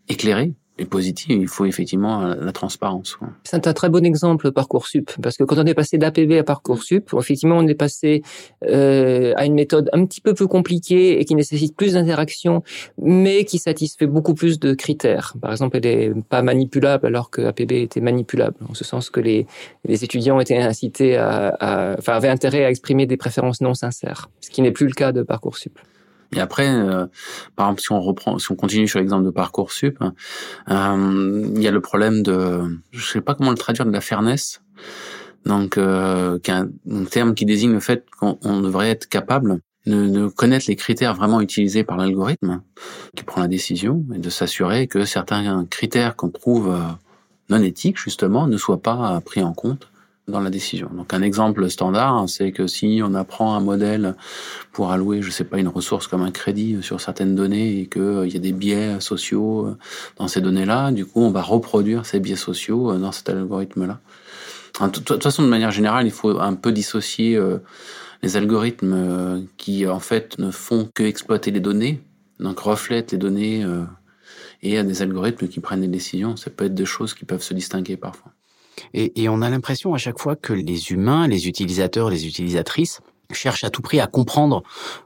éclairée, 0.09 0.55
et 0.79 0.85
positive, 0.85 1.41
il 1.41 1.49
faut 1.49 1.65
effectivement 1.65 2.23
la 2.27 2.53
transparence. 2.53 3.19
C'est 3.45 3.67
un 3.67 3.73
très 3.73 3.89
bon 3.89 4.05
exemple 4.05 4.53
Parcoursup, 4.53 5.11
parce 5.21 5.37
que 5.37 5.45
quand 5.45 5.59
on 5.59 5.67
est 5.67 5.75
passé 5.75 5.99
d'APB 5.99 6.33
à 6.39 6.45
Parcoursup, 6.45 7.11
effectivement, 7.19 7.59
on 7.59 7.67
est 7.67 7.75
passé 7.75 8.23
euh, 8.65 9.33
à 9.37 9.45
une 9.45 9.55
méthode 9.55 9.91
un 9.93 10.07
petit 10.07 10.21
peu 10.21 10.35
plus 10.35 10.47
compliquée 10.47 11.21
et 11.21 11.25
qui 11.25 11.35
nécessite 11.35 11.77
plus 11.77 11.95
d'interaction, 11.95 12.63
mais 12.97 13.45
qui 13.45 13.59
satisfait 13.59 14.07
beaucoup 14.07 14.35
plus 14.35 14.61
de 14.61 14.73
critères. 14.75 15.35
Par 15.41 15.51
exemple, 15.51 15.79
elle 15.79 15.87
est 15.87 16.13
pas 16.29 16.43
manipulable 16.43 17.07
alors 17.07 17.31
que 17.31 17.43
APB 17.43 17.73
était 17.73 18.01
manipulable, 18.01 18.57
en 18.69 18.75
ce 18.75 18.85
sens 18.85 19.11
que 19.11 19.21
les, 19.21 19.47
les 19.85 20.05
étudiants 20.05 20.39
étaient 20.39 20.59
incités 20.59 21.17
à, 21.17 21.49
à, 21.61 21.97
enfin, 21.99 22.13
avaient 22.13 22.29
intérêt 22.29 22.65
à 22.65 22.71
exprimer 22.71 23.07
des 23.07 23.17
préférences 23.17 23.61
non 23.61 23.75
sincères, 23.75 24.31
ce 24.41 24.51
qui 24.51 24.63
n'est 24.63 24.73
plus 24.73 24.87
le 24.87 24.93
cas 24.93 25.11
de 25.11 25.23
Parcoursup. 25.23 25.79
Et 26.35 26.41
après, 26.41 26.69
euh, 26.69 27.07
par 27.57 27.67
exemple, 27.67 27.81
si 27.81 27.93
on 27.93 28.01
reprend, 28.01 28.39
si 28.39 28.53
on 28.53 28.55
continue 28.55 28.87
sur 28.87 28.99
l'exemple 28.99 29.25
de 29.25 29.31
parcoursup, 29.31 29.99
euh, 30.71 31.51
il 31.55 31.63
y 31.63 31.69
a 31.69 31.71
le 31.71 31.81
problème 31.81 32.23
de, 32.23 32.63
je 32.91 33.07
sais 33.07 33.21
pas 33.21 33.35
comment 33.35 33.51
le 33.51 33.57
traduire, 33.57 33.87
de 33.87 33.91
la 33.91 34.01
fairness. 34.01 34.61
Donc, 35.47 35.79
euh, 35.79 36.39
qui 36.41 36.51
un, 36.51 36.69
terme 37.11 37.35
qui 37.35 37.47
désigne 37.47 37.73
le 37.73 37.81
fait 37.81 38.05
qu'on 38.19 38.61
devrait 38.61 38.91
être 38.91 39.09
capable 39.09 39.61
de, 39.87 40.07
de, 40.07 40.27
connaître 40.29 40.67
les 40.69 40.77
critères 40.77 41.15
vraiment 41.15 41.41
utilisés 41.41 41.85
par 41.85 41.97
l'algorithme 41.97 42.61
qui 43.17 43.25
prend 43.25 43.41
la 43.41 43.49
décision 43.49 44.05
et 44.15 44.19
de 44.19 44.29
s'assurer 44.29 44.87
que 44.87 45.07
certains 45.07 45.65
critères 45.65 46.17
qu'on 46.17 46.29
trouve 46.29 46.69
euh, 46.69 46.81
non 47.49 47.63
éthiques 47.63 47.99
justement 47.99 48.47
ne 48.47 48.59
soient 48.59 48.83
pas 48.83 49.21
pris 49.25 49.43
en 49.43 49.55
compte 49.55 49.89
dans 50.29 50.41
la 50.41 50.51
décision. 50.51 50.91
Donc 50.95 51.15
un 51.15 51.23
exemple 51.23 51.69
standard, 51.71 52.15
hein, 52.15 52.27
c'est 52.27 52.53
que 52.53 52.67
si 52.67 53.01
on 53.03 53.15
apprend 53.15 53.55
un 53.55 53.61
modèle 53.61 54.15
pour 54.73 54.93
allouer, 54.93 55.23
je 55.23 55.31
sais 55.31 55.45
pas, 55.45 55.59
une 55.59 55.69
ressource 55.69 56.07
comme 56.07 56.23
un 56.23 56.31
crédit 56.31 56.79
sur 56.83 57.01
certaines 57.01 57.35
données 57.35 57.81
et 57.81 57.87
qu'il 57.87 58.03
euh, 58.03 58.29
y 58.29 58.37
a 58.37 58.41
des 58.41 58.53
biais 58.53 59.01
sociaux 59.01 59.67
euh, 59.67 59.77
dans 60.17 60.29
ces 60.29 60.41
données-là, 60.41 60.93
du 60.93 61.07
coup 61.07 61.21
on 61.21 61.31
va 61.31 61.43
reproduire 61.43 62.07
ces 62.07 62.21
biais 62.21 62.37
sociaux 62.37 62.93
euh, 62.93 62.99
dans 62.99 63.13
cet 63.13 63.31
algorithme-là. 63.31 64.01
De 64.81 64.89
toute 64.91 65.23
façon, 65.23 65.43
de 65.43 65.49
manière 65.49 65.73
générale, 65.73 66.07
il 66.07 66.13
faut 66.13 66.39
un 66.39 66.55
peu 66.55 66.71
dissocier 66.71 67.41
les 68.23 68.37
algorithmes 68.37 69.45
qui 69.57 69.89
en 69.89 69.99
fait 69.99 70.39
ne 70.39 70.53
font 70.53 70.89
que 70.95 71.03
exploiter 71.03 71.51
les 71.51 71.59
données, 71.59 72.01
donc 72.39 72.61
reflètent 72.61 73.11
les 73.11 73.19
données, 73.19 73.67
et 74.63 74.81
des 74.85 75.03
algorithmes 75.03 75.49
qui 75.49 75.59
prennent 75.59 75.81
des 75.81 75.89
décisions. 75.89 76.37
Ça 76.37 76.51
peut 76.51 76.67
être 76.67 76.77
deux 76.77 76.85
choses 76.85 77.13
qui 77.13 77.25
peuvent 77.25 77.43
se 77.43 77.55
distinguer 77.55 77.97
parfois. 77.97 78.31
Et, 78.95 79.29
on 79.29 79.43
a 79.43 79.51
l'impression 79.51 79.95
à 79.95 79.99
chaque 79.99 80.19
fois 80.19 80.37
que 80.37 80.53
les 80.53 80.93
humains, 80.93 81.29
les 81.29 81.49
utilisateurs, 81.49 82.11
les 82.11 82.27
utilisatrices 82.27 83.01
cherche 83.35 83.65
à 83.65 83.71
tout 83.71 83.83
prix 83.83 84.01
à 84.01 84.07
comprendre 84.07 84.63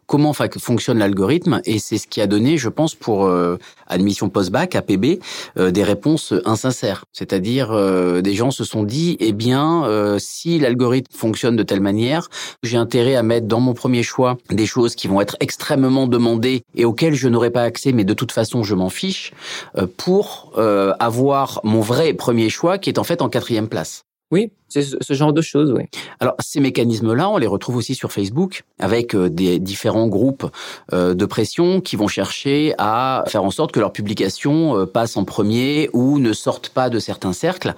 comment 0.06 0.32
fonctionne 0.32 0.98
l'algorithme 0.98 1.60
et 1.64 1.78
c'est 1.78 1.98
ce 1.98 2.06
qui 2.06 2.20
a 2.20 2.26
donné, 2.26 2.56
je 2.56 2.68
pense, 2.68 2.94
pour 2.94 3.24
euh, 3.24 3.56
admission 3.88 4.28
post-bac, 4.28 4.76
APB, 4.76 5.18
euh, 5.58 5.70
des 5.70 5.82
réponses 5.82 6.34
insincères. 6.44 7.04
C'est-à-dire, 7.12 7.72
euh, 7.72 8.20
des 8.20 8.34
gens 8.34 8.50
se 8.50 8.62
sont 8.62 8.84
dit, 8.84 9.16
eh 9.20 9.32
bien, 9.32 9.84
euh, 9.86 10.18
si 10.20 10.58
l'algorithme 10.58 11.16
fonctionne 11.16 11.56
de 11.56 11.62
telle 11.62 11.80
manière, 11.80 12.28
j'ai 12.62 12.76
intérêt 12.76 13.16
à 13.16 13.22
mettre 13.22 13.46
dans 13.46 13.60
mon 13.60 13.74
premier 13.74 14.02
choix 14.02 14.36
des 14.50 14.66
choses 14.66 14.94
qui 14.94 15.08
vont 15.08 15.20
être 15.20 15.36
extrêmement 15.40 16.06
demandées 16.06 16.62
et 16.74 16.84
auxquelles 16.84 17.14
je 17.14 17.28
n'aurai 17.28 17.50
pas 17.50 17.62
accès, 17.62 17.92
mais 17.92 18.04
de 18.04 18.14
toute 18.14 18.32
façon, 18.32 18.62
je 18.62 18.74
m'en 18.74 18.90
fiche, 18.90 19.32
euh, 19.78 19.86
pour 19.96 20.52
avoir 21.00 21.60
mon 21.64 21.80
vrai 21.80 22.12
premier 22.12 22.48
choix 22.48 22.78
qui 22.78 22.90
est 22.90 22.98
en 22.98 23.04
fait 23.04 23.22
en 23.22 23.28
quatrième 23.28 23.68
place. 23.68 24.04
Oui, 24.32 24.50
c'est 24.68 24.82
ce 24.82 25.12
genre 25.12 25.34
de 25.34 25.42
choses, 25.42 25.72
oui. 25.72 25.84
Alors 26.18 26.34
ces 26.38 26.58
mécanismes-là, 26.58 27.28
on 27.28 27.36
les 27.36 27.46
retrouve 27.46 27.76
aussi 27.76 27.94
sur 27.94 28.10
Facebook 28.10 28.62
avec 28.78 29.14
euh, 29.14 29.28
des 29.28 29.58
différents 29.58 30.08
groupes 30.08 30.50
euh, 30.94 31.12
de 31.12 31.26
pression 31.26 31.82
qui 31.82 31.96
vont 31.96 32.08
chercher 32.08 32.74
à 32.78 33.24
faire 33.28 33.44
en 33.44 33.50
sorte 33.50 33.72
que 33.72 33.80
leurs 33.80 33.92
publications 33.92 34.78
euh, 34.78 34.86
passent 34.86 35.18
en 35.18 35.24
premier 35.24 35.90
ou 35.92 36.18
ne 36.18 36.32
sortent 36.32 36.70
pas 36.70 36.88
de 36.88 36.98
certains 36.98 37.34
cercles. 37.34 37.74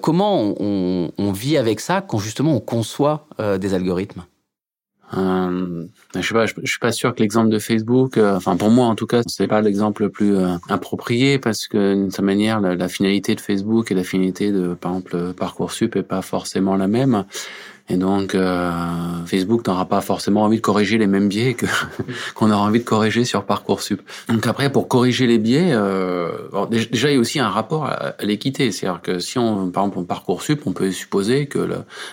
Comment 0.00 0.54
on, 0.58 1.12
on, 1.16 1.32
vit 1.32 1.56
avec 1.56 1.78
ça 1.78 2.00
quand 2.00 2.18
justement 2.18 2.56
on 2.56 2.60
conçoit 2.60 3.26
des 3.38 3.74
algorithmes? 3.74 4.24
Euh, 5.16 5.86
je 6.14 6.20
sais 6.20 6.46
suis 6.64 6.78
pas 6.78 6.92
sûr 6.92 7.14
que 7.14 7.20
l'exemple 7.20 7.50
de 7.50 7.58
Facebook, 7.58 8.16
euh, 8.16 8.36
enfin 8.36 8.56
pour 8.56 8.70
moi 8.70 8.86
en 8.86 8.94
tout 8.94 9.06
cas, 9.06 9.22
c'est 9.26 9.46
pas 9.46 9.60
l'exemple 9.60 10.02
le 10.02 10.10
plus 10.10 10.36
euh, 10.36 10.56
approprié 10.68 11.38
parce 11.38 11.68
que 11.68 11.94
d'une 11.94 12.10
certaine 12.10 12.26
manière, 12.26 12.60
la, 12.60 12.74
la, 12.74 12.88
finalité 12.88 13.34
de 13.34 13.40
Facebook 13.40 13.90
et 13.90 13.94
la 13.94 14.04
finalité 14.04 14.50
de 14.50 14.74
par 14.74 14.92
exemple 14.92 15.32
parcoursup 15.34 15.96
est 15.96 16.02
pas 16.02 16.22
forcément 16.22 16.76
la 16.76 16.88
même. 16.88 17.24
Et 17.90 17.98
donc, 17.98 18.34
euh, 18.34 18.70
Facebook 19.26 19.66
n'aura 19.66 19.84
pas 19.84 20.00
forcément 20.00 20.44
envie 20.44 20.56
de 20.56 20.62
corriger 20.62 20.96
les 20.96 21.06
mêmes 21.06 21.28
biais 21.28 21.52
que 21.52 21.66
qu'on 22.34 22.50
aura 22.50 22.62
envie 22.62 22.78
de 22.78 22.84
corriger 22.84 23.26
sur 23.26 23.44
parcoursup. 23.44 24.00
Donc 24.28 24.46
après, 24.46 24.72
pour 24.72 24.88
corriger 24.88 25.26
les 25.26 25.36
biais, 25.36 25.72
euh, 25.72 26.30
déjà 26.70 27.10
il 27.10 27.14
y 27.14 27.16
a 27.18 27.20
aussi 27.20 27.40
un 27.40 27.50
rapport 27.50 27.84
à, 27.84 28.14
l'équité, 28.22 28.72
c'est-à-dire 28.72 29.02
que 29.02 29.18
si 29.18 29.38
on, 29.38 29.70
par 29.70 29.84
exemple, 29.84 29.98
on 29.98 30.04
parcoursup, 30.04 30.62
on 30.64 30.72
peut 30.72 30.90
supposer 30.92 31.46
que 31.46 31.58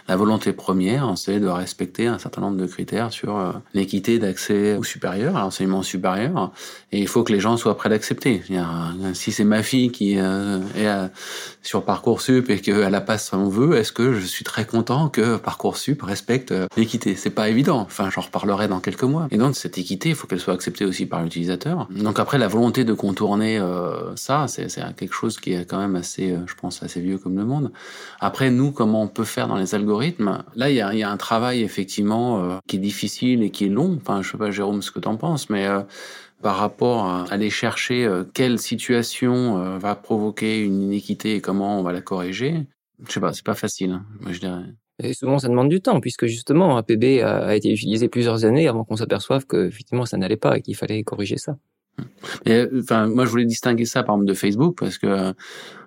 la 0.10 0.16
volonté 0.18 0.52
première, 0.52 1.14
c'est 1.16 1.40
de 1.40 1.48
respecter 1.48 2.08
un 2.08 2.20
certain 2.20 2.42
nombre 2.42 2.58
de 2.58 2.66
critères 2.66 3.14
sur 3.14 3.38
euh, 3.38 3.52
l'équité 3.74 4.20
d'accès 4.20 4.76
au 4.76 4.84
supérieur, 4.84 5.38
à 5.38 5.40
l'enseignement 5.40 5.84
supérieur, 5.84 6.52
et 6.92 7.00
il 7.00 7.08
faut 7.08 7.24
que 7.24 7.32
les 7.32 7.40
gens 7.40 7.56
soient 7.56 7.78
prêts 7.78 7.88
à 7.88 7.92
l'accepter. 7.92 8.44
Si 9.14 9.32
c'est 9.32 9.46
ma 9.46 9.64
fille 9.64 9.92
qui 9.92 10.20
euh, 10.20 10.60
est 10.76 11.10
sur 11.62 11.86
parcoursup 11.86 12.50
et 12.50 12.60
qu'elle 12.60 12.94
a 12.94 13.02
pas 13.02 13.18
son 13.18 13.48
vœu, 13.48 13.78
est-ce 13.78 13.94
que 13.94 14.14
je 14.14 14.26
suis 14.26 14.44
très 14.44 14.66
content 14.66 15.08
que 15.08 15.38
parcoursup 15.38 15.61
respecte 15.70 16.52
euh, 16.52 16.68
l'équité 16.78 17.16
C'est 17.16 17.30
pas 17.30 17.50
évident. 17.50 17.80
Enfin, 17.80 18.10
j'en 18.10 18.22
reparlerai 18.22 18.68
dans 18.68 18.80
quelques 18.80 19.04
mois. 19.04 19.28
Et 19.32 19.38
donc 19.38 19.56
cette 19.56 19.78
équité, 19.78 20.10
il 20.10 20.16
faut 20.16 20.28
qu'elle 20.28 20.40
soit 20.40 20.54
acceptée 20.54 20.86
aussi 20.86 21.06
par 21.06 21.24
l'utilisateur. 21.24 21.88
Donc 21.90 22.20
après, 22.20 22.38
la 22.38 22.48
volonté 22.48 22.84
de 22.84 22.94
contourner 22.94 23.60
euh, 23.60 24.16
ça, 24.16 24.48
c'est 24.48 24.68
quelque 24.96 25.14
chose 25.14 25.40
qui 25.40 25.54
est 25.54 25.66
quand 25.66 25.80
même 25.80 25.96
assez, 25.96 26.36
je 26.46 26.56
pense, 26.56 26.84
assez 26.84 27.02
vieux 27.02 27.18
comme 27.18 27.38
le 27.38 27.46
monde. 27.46 27.72
Après, 28.20 28.52
nous, 28.52 28.72
comment 28.72 29.04
on 29.04 29.08
peut 29.08 29.24
faire 29.24 29.48
dans 29.48 29.58
les 29.58 29.76
algorithmes? 29.76 30.44
Là, 30.56 30.70
il 30.70 30.76
y 30.76 30.82
a, 30.82 30.94
y 30.94 31.04
a, 31.04 31.10
un 31.10 31.18
travail 31.18 31.62
effectivement 31.62 32.60
qui 32.68 32.78
est 32.78 32.80
difficile 32.80 33.44
et 33.44 33.50
qui 33.50 33.66
est 33.66 33.70
long. 33.70 33.98
Enfin, 34.02 34.22
je 34.22 34.32
sais 34.32 34.38
pas, 34.38 34.52
Jérôme, 34.52 34.82
ce 34.82 34.92
que 34.92 35.00
tu 35.00 35.08
en 35.08 35.18
penses, 35.18 35.50
mais 35.50 35.68
par 36.42 36.58
rapport 36.58 37.06
à 37.06 37.24
aller 37.30 37.50
chercher 37.50 38.06
euh, 38.06 38.24
quelle 38.34 38.60
situation 38.60 39.58
euh, 39.58 39.78
va 39.78 39.96
provoquer 39.96 40.62
une 40.64 40.82
inéquité 40.82 41.36
et 41.36 41.42
comment 41.42 41.80
on 41.80 41.84
va 41.84 41.94
la 41.94 42.02
corriger, 42.02 42.68
je 43.08 43.12
sais 43.12 43.20
pas, 43.20 43.34
c'est 43.34 43.46
pas 43.46 43.56
facile, 43.56 43.92
hein, 43.92 44.06
moi 44.20 44.32
je 44.32 44.40
dirais. 44.40 44.64
Et 45.04 45.14
souvent, 45.14 45.40
ça 45.40 45.48
demande 45.48 45.70
du 45.70 45.82
temps, 45.82 46.00
puisque 46.00 46.26
justement, 46.26 46.78
APB 46.78 47.22
a 47.24 47.56
été 47.56 47.72
utilisé 47.72 48.08
plusieurs 48.08 48.46
années 48.46 48.68
avant 48.68 48.84
qu'on 48.84 48.96
s'aperçoive 48.96 49.46
que 49.46 49.68
effectivement, 49.68 50.06
ça 50.06 50.18
n'allait 50.18 50.38
pas 50.38 50.58
et 50.58 50.62
qu'il 50.62 50.76
fallait 50.76 51.04
corriger 51.04 51.38
ça. 51.38 51.58
Et, 52.46 52.66
enfin, 52.80 53.08
moi, 53.08 53.26
je 53.26 53.30
voulais 53.30 53.46
distinguer 53.46 53.86
ça, 53.86 54.04
par 54.04 54.16
exemple, 54.16 54.30
de 54.30 54.34
Facebook, 54.34 54.78
parce 54.80 54.98
que 54.98 55.34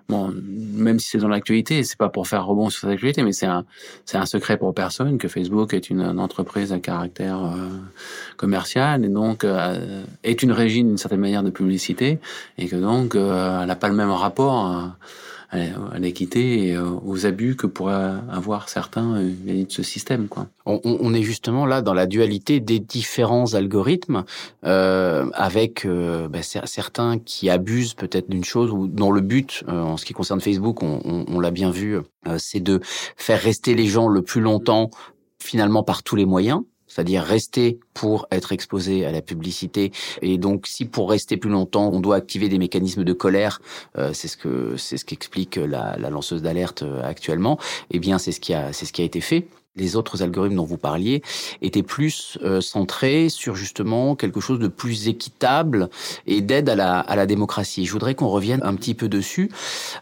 bon, 0.09 0.33
même 0.73 0.99
si 0.99 1.09
c'est 1.09 1.17
dans 1.17 1.27
l'actualité, 1.27 1.83
c'est 1.83 1.97
pas 1.97 2.09
pour 2.09 2.27
faire 2.27 2.45
rebond 2.45 2.69
sur 2.69 2.81
cette 2.81 2.91
actualité, 2.91 3.23
mais 3.23 3.31
c'est 3.31 3.45
un, 3.45 3.65
c'est 4.05 4.17
un 4.17 4.25
secret 4.25 4.57
pour 4.57 4.73
personne 4.73 5.17
que 5.17 5.27
Facebook 5.27 5.73
est 5.73 5.89
une, 5.89 6.03
entreprise 6.19 6.71
à 6.71 6.79
caractère 6.79 7.43
euh, 7.43 7.69
commercial 8.37 9.03
et 9.03 9.09
donc 9.09 9.43
euh, 9.43 10.03
est 10.23 10.43
une 10.43 10.51
régie 10.51 10.83
d'une 10.83 10.97
certaine 10.97 11.19
manière 11.19 11.43
de 11.43 11.49
publicité 11.49 12.19
et 12.57 12.67
que 12.67 12.75
donc 12.75 13.15
euh, 13.15 13.61
elle 13.61 13.67
n'a 13.67 13.75
pas 13.75 13.89
le 13.89 13.95
même 13.95 14.11
rapport 14.11 14.95
l'équité 15.97 16.67
et 16.67 16.77
aux 16.77 17.25
abus 17.25 17.55
que 17.55 17.67
pourraient 17.67 18.13
avoir 18.29 18.69
certains 18.69 19.21
vis 19.21 19.65
de 19.65 19.71
ce 19.71 19.83
système. 19.83 20.27
On, 20.65 21.13
est 21.13 21.21
justement 21.21 21.65
là 21.65 21.81
dans 21.81 21.93
la 21.93 22.05
dualité 22.05 22.59
des 22.59 22.79
différents 22.79 23.53
algorithmes, 23.53 24.23
euh, 24.65 25.29
avec 25.33 25.85
euh, 25.85 26.27
bah, 26.27 26.41
certains 26.41 27.19
qui 27.19 27.49
abusent 27.49 27.93
peut-être 27.93 28.29
d'une 28.29 28.43
chose 28.43 28.71
ou 28.71 28.87
dont 28.87 29.11
le 29.11 29.21
but, 29.21 29.63
euh, 29.67 29.81
en 29.81 29.97
ce 29.97 30.05
qui 30.05 30.13
concerne 30.13 30.41
Facebook, 30.41 30.81
on, 30.83 31.25
on, 31.27 31.39
l'a 31.39 31.51
bien 31.51 31.71
vu, 31.71 31.95
euh, 31.95 32.37
c'est 32.37 32.59
de 32.59 32.79
faire 32.83 33.41
rester 33.41 33.75
les 33.75 33.87
gens 33.87 34.07
le 34.07 34.21
plus 34.21 34.41
longtemps 34.41 34.89
finalement 35.39 35.83
par 35.83 36.03
tous 36.03 36.15
les 36.15 36.25
moyens 36.25 36.61
c'est-à-dire 36.95 37.23
rester 37.23 37.79
pour 37.93 38.25
être 38.31 38.53
exposé 38.53 39.05
à 39.05 39.11
la 39.11 39.21
publicité. 39.21 39.91
Et 40.21 40.37
donc, 40.37 40.65
si 40.65 40.85
pour 40.85 41.09
rester 41.09 41.35
plus 41.35 41.49
longtemps, 41.49 41.89
on 41.91 41.99
doit 41.99 42.15
activer 42.15 42.47
des 42.47 42.57
mécanismes 42.57 43.03
de 43.03 43.11
colère, 43.13 43.61
euh, 43.97 44.11
c'est 44.13 44.29
ce 44.29 44.37
que 44.37 44.77
c'est 44.77 44.95
ce 44.95 45.03
qu'explique 45.03 45.57
la, 45.57 45.97
la 45.97 46.09
lanceuse 46.09 46.41
d'alerte 46.41 46.83
euh, 46.83 47.03
actuellement. 47.03 47.59
Eh 47.91 47.99
bien, 47.99 48.17
c'est 48.17 48.31
ce 48.31 48.39
qui 48.39 48.53
a 48.53 48.71
c'est 48.71 48.85
ce 48.85 48.93
qui 48.93 49.01
a 49.01 49.05
été 49.05 49.19
fait 49.19 49.47
les 49.75 49.95
autres 49.95 50.23
algorithmes 50.23 50.55
dont 50.55 50.63
vous 50.63 50.77
parliez 50.77 51.21
étaient 51.61 51.83
plus 51.83 52.37
euh, 52.43 52.61
centrés 52.61 53.29
sur 53.29 53.55
justement 53.55 54.15
quelque 54.15 54.39
chose 54.39 54.59
de 54.59 54.67
plus 54.67 55.07
équitable 55.07 55.89
et 56.27 56.41
d'aide 56.41 56.69
à 56.69 56.75
la, 56.75 56.99
à 56.99 57.15
la 57.15 57.25
démocratie. 57.25 57.85
Je 57.85 57.91
voudrais 57.91 58.15
qu'on 58.15 58.29
revienne 58.29 58.61
un 58.63 58.75
petit 58.75 58.93
peu 58.93 59.09
dessus, 59.09 59.51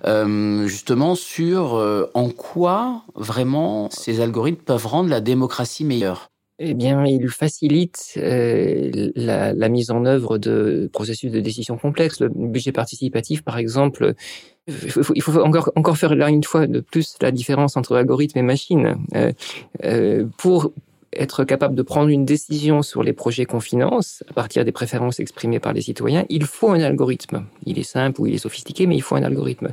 euh, 0.05 0.67
justement 0.67 1.15
sur 1.15 1.75
euh, 1.75 2.09
en 2.13 2.29
quoi 2.29 3.01
vraiment 3.15 3.89
ces 3.89 4.21
algorithmes 4.21 4.62
peuvent 4.63 4.85
rendre 4.85 5.09
la 5.09 5.21
démocratie 5.21 5.85
meilleure. 5.85 6.32
Eh 6.60 6.75
bien, 6.75 7.03
il 7.05 7.29
facilite 7.29 8.13
euh, 8.17 9.12
la, 9.15 9.53
la, 9.53 9.69
mise 9.69 9.89
en 9.89 10.05
œuvre 10.05 10.38
de 10.38 10.88
processus 10.93 11.31
de 11.31 11.39
décision 11.39 11.77
complexes. 11.77 12.19
Le 12.19 12.29
budget 12.29 12.72
participatif, 12.72 13.41
par 13.41 13.57
exemple, 13.57 14.13
il 14.67 14.91
faut, 14.91 15.13
il 15.15 15.22
faut 15.22 15.41
encore, 15.41 15.72
encore 15.75 15.98
faire 15.98 16.15
là 16.15 16.29
une 16.29 16.43
fois 16.43 16.67
de 16.67 16.79
plus 16.79 17.17
la 17.22 17.31
différence 17.31 17.75
entre 17.75 17.95
algorithme 17.95 18.38
et 18.38 18.43
machine. 18.43 18.98
Euh, 19.15 19.31
euh, 19.83 20.25
pour 20.38 20.72
être 21.15 21.43
capable 21.43 21.75
de 21.75 21.81
prendre 21.81 22.10
une 22.10 22.25
décision 22.25 22.81
sur 22.81 23.03
les 23.03 23.13
projets 23.13 23.46
qu'on 23.46 23.59
finance 23.59 24.24
à 24.29 24.33
partir 24.33 24.63
des 24.63 24.72
préférences 24.72 25.20
exprimées 25.20 25.59
par 25.59 25.74
les 25.74 25.81
citoyens, 25.81 26.25
il 26.29 26.46
faut 26.46 26.70
un 26.70 26.81
algorithme. 26.81 27.46
Il 27.66 27.79
est 27.79 27.83
simple 27.83 28.22
ou 28.22 28.27
il 28.27 28.35
est 28.35 28.39
sophistiqué, 28.39 28.87
mais 28.87 28.96
il 28.96 29.01
faut 29.01 29.16
un 29.16 29.24
algorithme. 29.24 29.70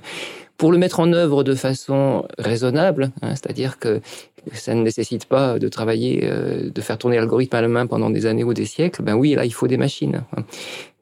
Pour 0.60 0.72
le 0.72 0.76
mettre 0.76 1.00
en 1.00 1.10
œuvre 1.14 1.42
de 1.42 1.54
façon 1.54 2.26
raisonnable, 2.36 3.12
hein, 3.22 3.30
c'est-à-dire 3.30 3.78
que 3.78 4.02
ça 4.52 4.74
ne 4.74 4.82
nécessite 4.82 5.24
pas 5.24 5.58
de 5.58 5.68
travailler, 5.68 6.20
euh, 6.24 6.68
de 6.68 6.80
faire 6.82 6.98
tourner 6.98 7.16
l'algorithme 7.16 7.56
à 7.56 7.62
la 7.62 7.68
main 7.68 7.86
pendant 7.86 8.10
des 8.10 8.26
années 8.26 8.44
ou 8.44 8.52
des 8.52 8.66
siècles, 8.66 9.02
ben 9.02 9.14
oui, 9.14 9.34
là, 9.34 9.46
il 9.46 9.54
faut 9.54 9.66
des 9.66 9.78
machines. 9.78 10.22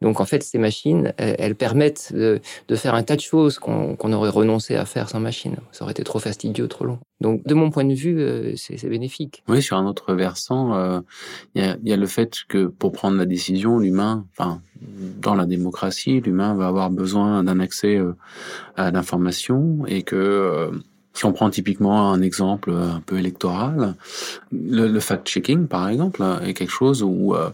Donc 0.01 0.21
en 0.21 0.25
fait, 0.25 0.43
ces 0.43 0.59
machines, 0.59 1.13
elles 1.17 1.55
permettent 1.55 2.13
de, 2.15 2.41
faire 2.77 2.95
un 2.95 3.03
tas 3.03 3.17
de 3.17 3.21
choses 3.21 3.59
qu'on 3.59 4.13
aurait 4.13 4.31
renoncé 4.31 4.77
à 4.77 4.85
faire 4.85 5.09
sans 5.09 5.21
machine. 5.21 5.57
Ça 5.73 5.85
aurait 5.85 5.93
été 5.93 6.05
trop 6.05 6.19
fastidieux, 6.19 6.69
trop 6.69 6.85
long. 6.85 6.99
Donc 7.21 7.45
de 7.47 7.55
mon 7.55 7.71
point 7.71 7.85
de 7.85 7.95
vue, 7.95 8.21
euh, 8.21 8.55
c'est 8.57 8.89
bénéfique. 8.89 9.43
Oui, 9.49 9.61
sur 9.61 9.77
un 9.77 9.87
autre 9.87 10.15
versant, 10.15 10.75
euh, 10.75 11.01
il 11.55 11.77
y, 11.83 11.93
a, 11.93 11.97
le 11.97 12.07
fait 12.07 12.39
que 12.49 12.67
pour 12.67 12.93
prendre 12.93 13.17
la 13.17 13.27
décision, 13.27 13.79
l'humain, 13.79 14.25
enfin 14.33 14.61
dans 15.21 15.35
la 15.35 15.47
démocratie, 15.47 16.21
l'humain 16.21 16.55
va 16.55 16.69
avoir 16.69 16.91
besoin 16.91 17.43
d'un 17.43 17.59
accès 17.59 18.01
à 18.77 18.93
l'information 18.93 19.85
et 19.89 20.03
que 20.05 20.71
si 21.19 21.25
on 21.25 21.33
prend 21.33 21.51
typiquement 21.51 22.13
un 22.13 22.23
exemple 22.23 22.71
un 22.71 23.03
peu 23.05 23.19
électoral, 23.19 23.97
le, 24.53 25.01
fact-checking, 25.01 25.67
par 25.67 25.89
exemple, 25.89 26.25
est 26.45 26.55
quelque 26.55 26.71
chose 26.71 27.03
où 27.03 27.35
euh, 27.35 27.51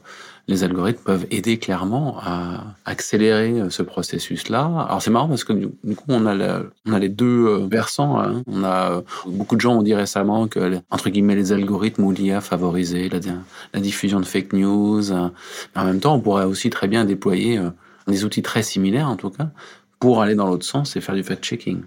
les 0.46 0.62
algorithmes 0.62 1.02
peuvent 1.02 1.26
aider 1.30 1.58
clairement 1.58 2.18
à 2.20 2.64
accélérer 2.84 3.62
ce 3.70 3.82
processus-là. 3.82 4.86
Alors 4.88 5.00
c'est 5.00 5.10
marrant 5.10 5.28
parce 5.28 5.44
que 5.44 5.52
du 5.52 5.96
coup 5.96 6.04
on 6.08 6.26
a, 6.26 6.98
les 6.98 7.08
deux 7.08 7.46
euh, 7.46 7.66
versants. 7.66 8.20
Hein. 8.20 8.42
On 8.46 8.62
a 8.62 8.92
euh, 8.92 9.00
beaucoup 9.26 9.56
de 9.56 9.60
gens 9.60 9.76
ont 9.76 9.82
dit 9.82 9.94
récemment 9.94 10.46
que 10.46 10.80
entre 10.90 11.08
guillemets 11.08 11.34
les 11.34 11.52
algorithmes 11.52 12.04
ou 12.04 12.12
l'IA 12.12 12.40
favorisaient 12.40 13.08
la, 13.08 13.80
diffusion 13.80 14.20
de 14.20 14.26
fake 14.26 14.52
news. 14.52 15.02
Mais 15.10 15.80
en 15.80 15.84
même 15.84 16.00
temps, 16.00 16.14
on 16.14 16.20
pourrait 16.20 16.44
aussi 16.44 16.68
très 16.68 16.88
bien 16.88 17.04
déployer 17.04 17.60
des 18.06 18.24
outils 18.24 18.42
très 18.42 18.62
similaires 18.62 19.08
en 19.08 19.16
tout 19.16 19.30
cas 19.30 19.50
pour 19.98 20.20
aller 20.20 20.34
dans 20.34 20.46
l'autre 20.46 20.66
sens 20.66 20.96
et 20.96 21.00
faire 21.00 21.14
du 21.14 21.22
fact-checking. 21.22 21.82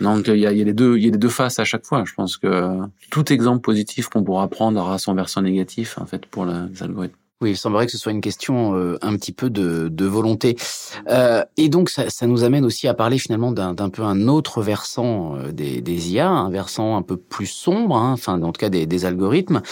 Donc 0.00 0.26
il 0.26 0.38
y 0.38 0.46
a, 0.46 0.48
a, 0.48 0.52
les 0.52 0.72
deux, 0.72 0.96
il 0.96 1.04
y 1.04 1.08
a 1.08 1.12
les 1.12 1.18
deux 1.18 1.28
faces 1.28 1.60
à 1.60 1.64
chaque 1.64 1.86
fois. 1.86 2.02
Je 2.04 2.14
pense 2.14 2.36
que 2.36 2.80
tout 3.12 3.32
exemple 3.32 3.60
positif 3.60 4.08
qu'on 4.08 4.24
pourra 4.24 4.48
prendre 4.48 4.80
aura 4.80 4.98
son 4.98 5.14
versant 5.14 5.42
négatif 5.42 5.98
en 5.98 6.06
fait 6.06 6.26
pour 6.26 6.46
les 6.46 6.82
algorithmes. 6.82 7.14
Oui, 7.40 7.50
il 7.50 7.56
semblerait 7.56 7.86
que 7.86 7.92
ce 7.92 7.98
soit 7.98 8.12
une 8.12 8.20
question 8.20 8.76
euh, 8.76 8.96
un 9.02 9.16
petit 9.16 9.32
peu 9.32 9.50
de, 9.50 9.88
de 9.88 10.06
volonté. 10.06 10.56
Euh, 11.08 11.44
et 11.56 11.68
donc, 11.68 11.90
ça, 11.90 12.08
ça, 12.08 12.28
nous 12.28 12.44
amène 12.44 12.64
aussi 12.64 12.86
à 12.86 12.94
parler 12.94 13.18
finalement 13.18 13.50
d'un 13.50 13.74
peu 13.90 14.02
un 14.02 14.28
autre 14.28 14.62
versant 14.62 15.34
euh, 15.36 15.50
des, 15.50 15.80
des, 15.80 16.12
IA, 16.12 16.28
un 16.28 16.48
versant 16.48 16.96
un 16.96 17.02
peu 17.02 17.16
plus 17.16 17.46
sombre, 17.46 17.96
hein, 17.96 18.12
enfin, 18.12 18.40
en 18.40 18.52
tout 18.52 18.60
cas 18.60 18.68
des, 18.68 18.86
des 18.86 19.04
algorithmes. 19.04 19.62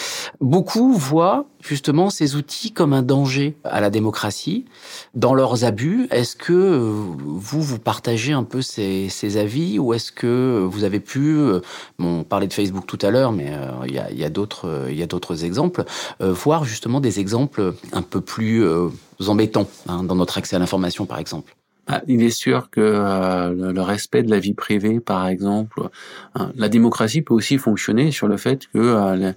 Beaucoup 0.41 0.93
voient 0.93 1.45
justement 1.61 2.09
ces 2.09 2.35
outils 2.35 2.73
comme 2.73 2.91
un 2.91 3.01
danger 3.01 3.55
à 3.63 3.79
la 3.79 3.89
démocratie 3.89 4.65
dans 5.15 5.33
leurs 5.33 5.63
abus. 5.63 6.09
Est-ce 6.11 6.35
que 6.35 6.77
vous, 6.77 7.61
vous 7.61 7.79
partagez 7.79 8.33
un 8.33 8.43
peu 8.43 8.61
ces, 8.61 9.07
ces 9.07 9.37
avis 9.37 9.79
ou 9.79 9.93
est-ce 9.93 10.11
que 10.11 10.67
vous 10.69 10.83
avez 10.83 10.99
pu, 10.99 11.37
euh, 11.37 11.61
bon, 11.97 12.19
on 12.19 12.23
parlait 12.25 12.47
de 12.47 12.53
Facebook 12.53 12.85
tout 12.85 12.99
à 13.01 13.09
l'heure, 13.09 13.31
mais 13.31 13.53
euh, 13.53 13.71
il 13.87 13.93
y 13.93 13.99
a, 13.99 14.11
y 14.11 14.25
a 14.25 14.29
d'autres 14.29 15.45
exemples, 15.45 15.85
voir 16.19 16.65
justement 16.65 16.99
des 16.99 17.21
exemples 17.21 17.52
un 17.91 18.01
peu 18.01 18.21
plus 18.21 18.65
embêtants 19.27 19.67
hein, 19.87 20.03
dans 20.03 20.15
notre 20.15 20.37
accès 20.37 20.55
à 20.55 20.59
l'information, 20.59 21.05
par 21.05 21.19
exemple. 21.19 21.55
Ah, 21.87 22.01
il 22.07 22.23
est 22.23 22.29
sûr 22.29 22.69
que 22.69 22.79
le, 22.79 23.81
respect 23.81 24.23
de 24.23 24.29
la 24.29 24.39
vie 24.39 24.53
privée, 24.53 25.01
par 25.01 25.27
exemple, 25.27 25.89
hein, 26.35 26.51
la 26.55 26.69
démocratie 26.69 27.21
peut 27.21 27.33
aussi 27.33 27.57
fonctionner 27.57 28.11
sur 28.11 28.27
le 28.27 28.37
fait 28.37 28.67
que 28.73 29.33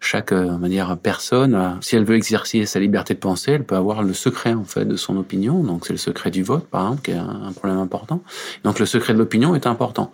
chaque 0.00 0.32
euh, 0.32 0.56
manière 0.56 0.96
personne, 0.96 1.54
euh, 1.54 1.68
si 1.82 1.94
elle 1.94 2.04
veut 2.04 2.16
exercer 2.16 2.64
sa 2.64 2.80
liberté 2.80 3.12
de 3.12 3.18
penser, 3.18 3.52
elle 3.52 3.64
peut 3.64 3.76
avoir 3.76 4.02
le 4.02 4.14
secret 4.14 4.54
en 4.54 4.64
fait 4.64 4.86
de 4.86 4.96
son 4.96 5.16
opinion. 5.18 5.62
Donc 5.62 5.86
c'est 5.86 5.92
le 5.92 5.98
secret 5.98 6.30
du 6.30 6.42
vote, 6.42 6.66
par 6.66 6.86
exemple, 6.86 7.02
qui 7.02 7.10
est 7.10 7.18
un 7.18 7.52
problème 7.54 7.78
important. 7.78 8.22
Donc 8.64 8.78
le 8.78 8.86
secret 8.86 9.12
de 9.12 9.18
l'opinion 9.18 9.54
est 9.54 9.66
important 9.66 10.10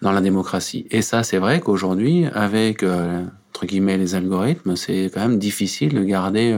dans 0.00 0.12
la 0.12 0.20
démocratie. 0.20 0.86
Et 0.92 1.02
ça, 1.02 1.24
c'est 1.24 1.38
vrai 1.38 1.60
qu'aujourd'hui, 1.60 2.26
avec 2.32 2.84
euh, 2.84 3.24
entre 3.52 3.66
guillemets 3.66 3.98
les 3.98 4.14
algorithmes, 4.14 4.76
c'est 4.76 5.10
quand 5.12 5.20
même 5.20 5.38
difficile 5.38 5.94
de 5.94 6.04
garder 6.04 6.54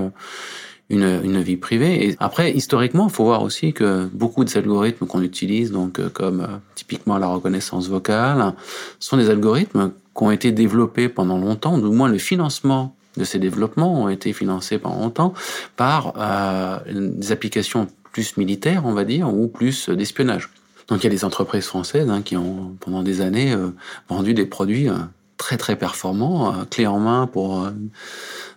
une, 0.91 1.21
une, 1.25 1.41
vie 1.41 1.57
privée. 1.57 2.09
Et 2.09 2.17
après, 2.19 2.51
historiquement, 2.51 3.07
il 3.07 3.13
faut 3.13 3.25
voir 3.25 3.43
aussi 3.43 3.73
que 3.73 4.07
beaucoup 4.13 4.45
des 4.45 4.57
algorithmes 4.57 5.07
qu'on 5.07 5.23
utilise, 5.23 5.71
donc 5.71 6.01
comme 6.13 6.61
typiquement 6.75 7.17
la 7.19 7.29
reconnaissance 7.29 7.89
vocale, 7.89 8.53
sont 8.99 9.17
des 9.17 9.31
algorithmes 9.31 9.93
qui 10.19 10.25
ont 10.25 10.33
été 10.33 10.51
développés 10.51 11.09
pendant 11.09 11.39
longtemps, 11.39 11.79
du 11.79 11.87
moins 11.87 12.09
le 12.09 12.19
financement 12.19 12.97
de 13.17 13.25
ces 13.25 13.39
développements 13.39 14.03
ont 14.03 14.09
été 14.09 14.33
financés 14.33 14.79
pendant 14.79 15.01
longtemps 15.01 15.33
par 15.77 16.15
euh, 16.19 16.79
des 16.93 17.31
applications 17.31 17.87
plus 18.13 18.37
militaires, 18.37 18.83
on 18.85 18.93
va 18.93 19.05
dire, 19.05 19.33
ou 19.33 19.47
plus 19.47 19.89
d'espionnage. 19.89 20.51
Donc 20.89 21.01
il 21.01 21.05
y 21.05 21.07
a 21.07 21.11
des 21.11 21.25
entreprises 21.25 21.67
françaises 21.67 22.11
hein, 22.11 22.23
qui 22.23 22.37
ont 22.37 22.77
pendant 22.81 23.03
des 23.03 23.21
années 23.21 23.53
euh, 23.53 23.69
vendu 24.09 24.35
des 24.35 24.47
produits 24.47 24.89
euh, 24.89 24.95
très 25.39 25.57
très 25.57 25.77
performants, 25.77 26.53
euh, 26.53 26.65
clés 26.69 26.87
en 26.87 26.99
main 26.99 27.27
pour 27.27 27.63
euh, 27.63 27.71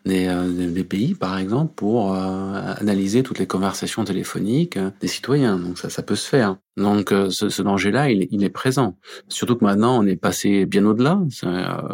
des, 0.04 0.28
euh, 0.28 0.70
des, 0.70 0.84
pays 0.84 1.14
par 1.14 1.38
exemple, 1.38 1.74
pour 1.76 2.14
analyser 2.14 3.24
toutes 3.24 3.40
les 3.40 3.46
conversations 3.46 4.04
téléphoniques 4.04 4.78
des 5.00 5.08
citoyens. 5.08 5.58
Donc 5.58 5.78
ça, 5.78 5.90
ça 5.90 6.02
peut 6.02 6.16
se 6.16 6.28
faire. 6.28 6.58
Donc 6.76 7.14
ce, 7.30 7.50
ce 7.50 7.62
danger-là, 7.62 8.10
il, 8.10 8.28
il, 8.32 8.44
est 8.44 8.50
présent. 8.50 8.98
Surtout 9.28 9.56
que 9.56 9.64
maintenant, 9.64 10.02
on 10.02 10.08
est 10.08 10.16
passé 10.16 10.66
bien 10.66 10.86
au-delà. 10.86 11.20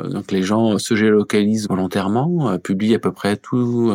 donc 0.10 0.32
les 0.32 0.42
gens 0.42 0.78
se 0.78 0.96
géolocalisent 0.96 1.68
volontairement, 1.68 2.58
publient 2.60 2.96
à 2.96 3.00
peu 3.00 3.12
près 3.12 3.36
tout 3.36 3.92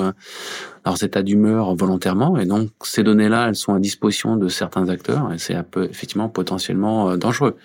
leurs 0.84 1.04
états 1.04 1.22
d'humeur 1.22 1.74
volontairement, 1.74 2.36
et 2.36 2.44
donc 2.44 2.70
ces 2.82 3.02
données-là, 3.02 3.48
elles 3.48 3.56
sont 3.56 3.74
à 3.74 3.78
disposition 3.78 4.36
de 4.36 4.48
certains 4.48 4.88
acteurs, 4.88 5.32
et 5.32 5.38
c'est 5.38 5.56
effectivement 5.76 6.28
potentiellement 6.28 7.16
dangereux. 7.16 7.56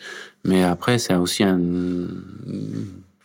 Mais 0.46 0.64
après, 0.64 0.98
c'est 0.98 1.16
aussi 1.16 1.44
un 1.44 1.58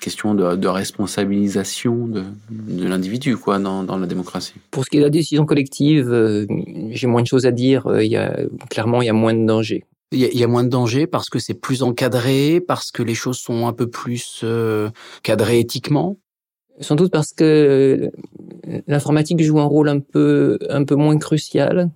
question 0.02 0.34
de, 0.34 0.56
de 0.56 0.68
responsabilisation 0.68 2.06
de, 2.06 2.24
de 2.50 2.86
l'individu 2.86 3.36
quoi 3.36 3.58
dans, 3.58 3.84
dans, 3.84 3.96
la 3.96 4.06
démocratie. 4.06 4.54
Pour 4.70 4.84
ce 4.84 4.90
qui 4.90 4.96
est 4.96 5.00
de 5.00 5.04
la 5.04 5.10
décision 5.10 5.46
collective, 5.46 6.12
euh, 6.12 6.44
j'ai 6.90 7.06
moins 7.06 7.22
de 7.22 7.26
choses 7.26 7.46
à 7.46 7.52
dire. 7.52 7.86
Euh, 7.86 8.04
il 8.04 8.10
y 8.10 8.16
a, 8.16 8.36
clairement, 8.68 9.00
il 9.00 9.06
y 9.06 9.10
a 9.10 9.14
moins 9.14 9.32
de 9.32 9.46
danger. 9.46 9.84
Il 10.10 10.18
y, 10.18 10.24
a, 10.24 10.28
il 10.28 10.38
y 10.38 10.44
a 10.44 10.48
moins 10.48 10.64
de 10.64 10.68
danger 10.68 11.06
parce 11.06 11.30
que 11.30 11.38
c'est 11.38 11.54
plus 11.54 11.82
encadré, 11.82 12.60
parce 12.60 12.90
que 12.90 13.02
les 13.02 13.14
choses 13.14 13.38
sont 13.38 13.66
un 13.66 13.72
peu 13.72 13.88
plus 13.88 14.40
euh, 14.42 14.90
cadrées 15.22 15.60
éthiquement. 15.60 16.18
Sans 16.80 16.96
doute 16.96 17.12
parce 17.12 17.32
que 17.32 18.10
l'informatique 18.88 19.40
joue 19.42 19.60
un 19.60 19.64
rôle 19.64 19.88
un 19.88 20.00
peu 20.00 20.58
un 20.68 20.84
peu 20.84 20.96
moins 20.96 21.16
crucial. 21.18 21.90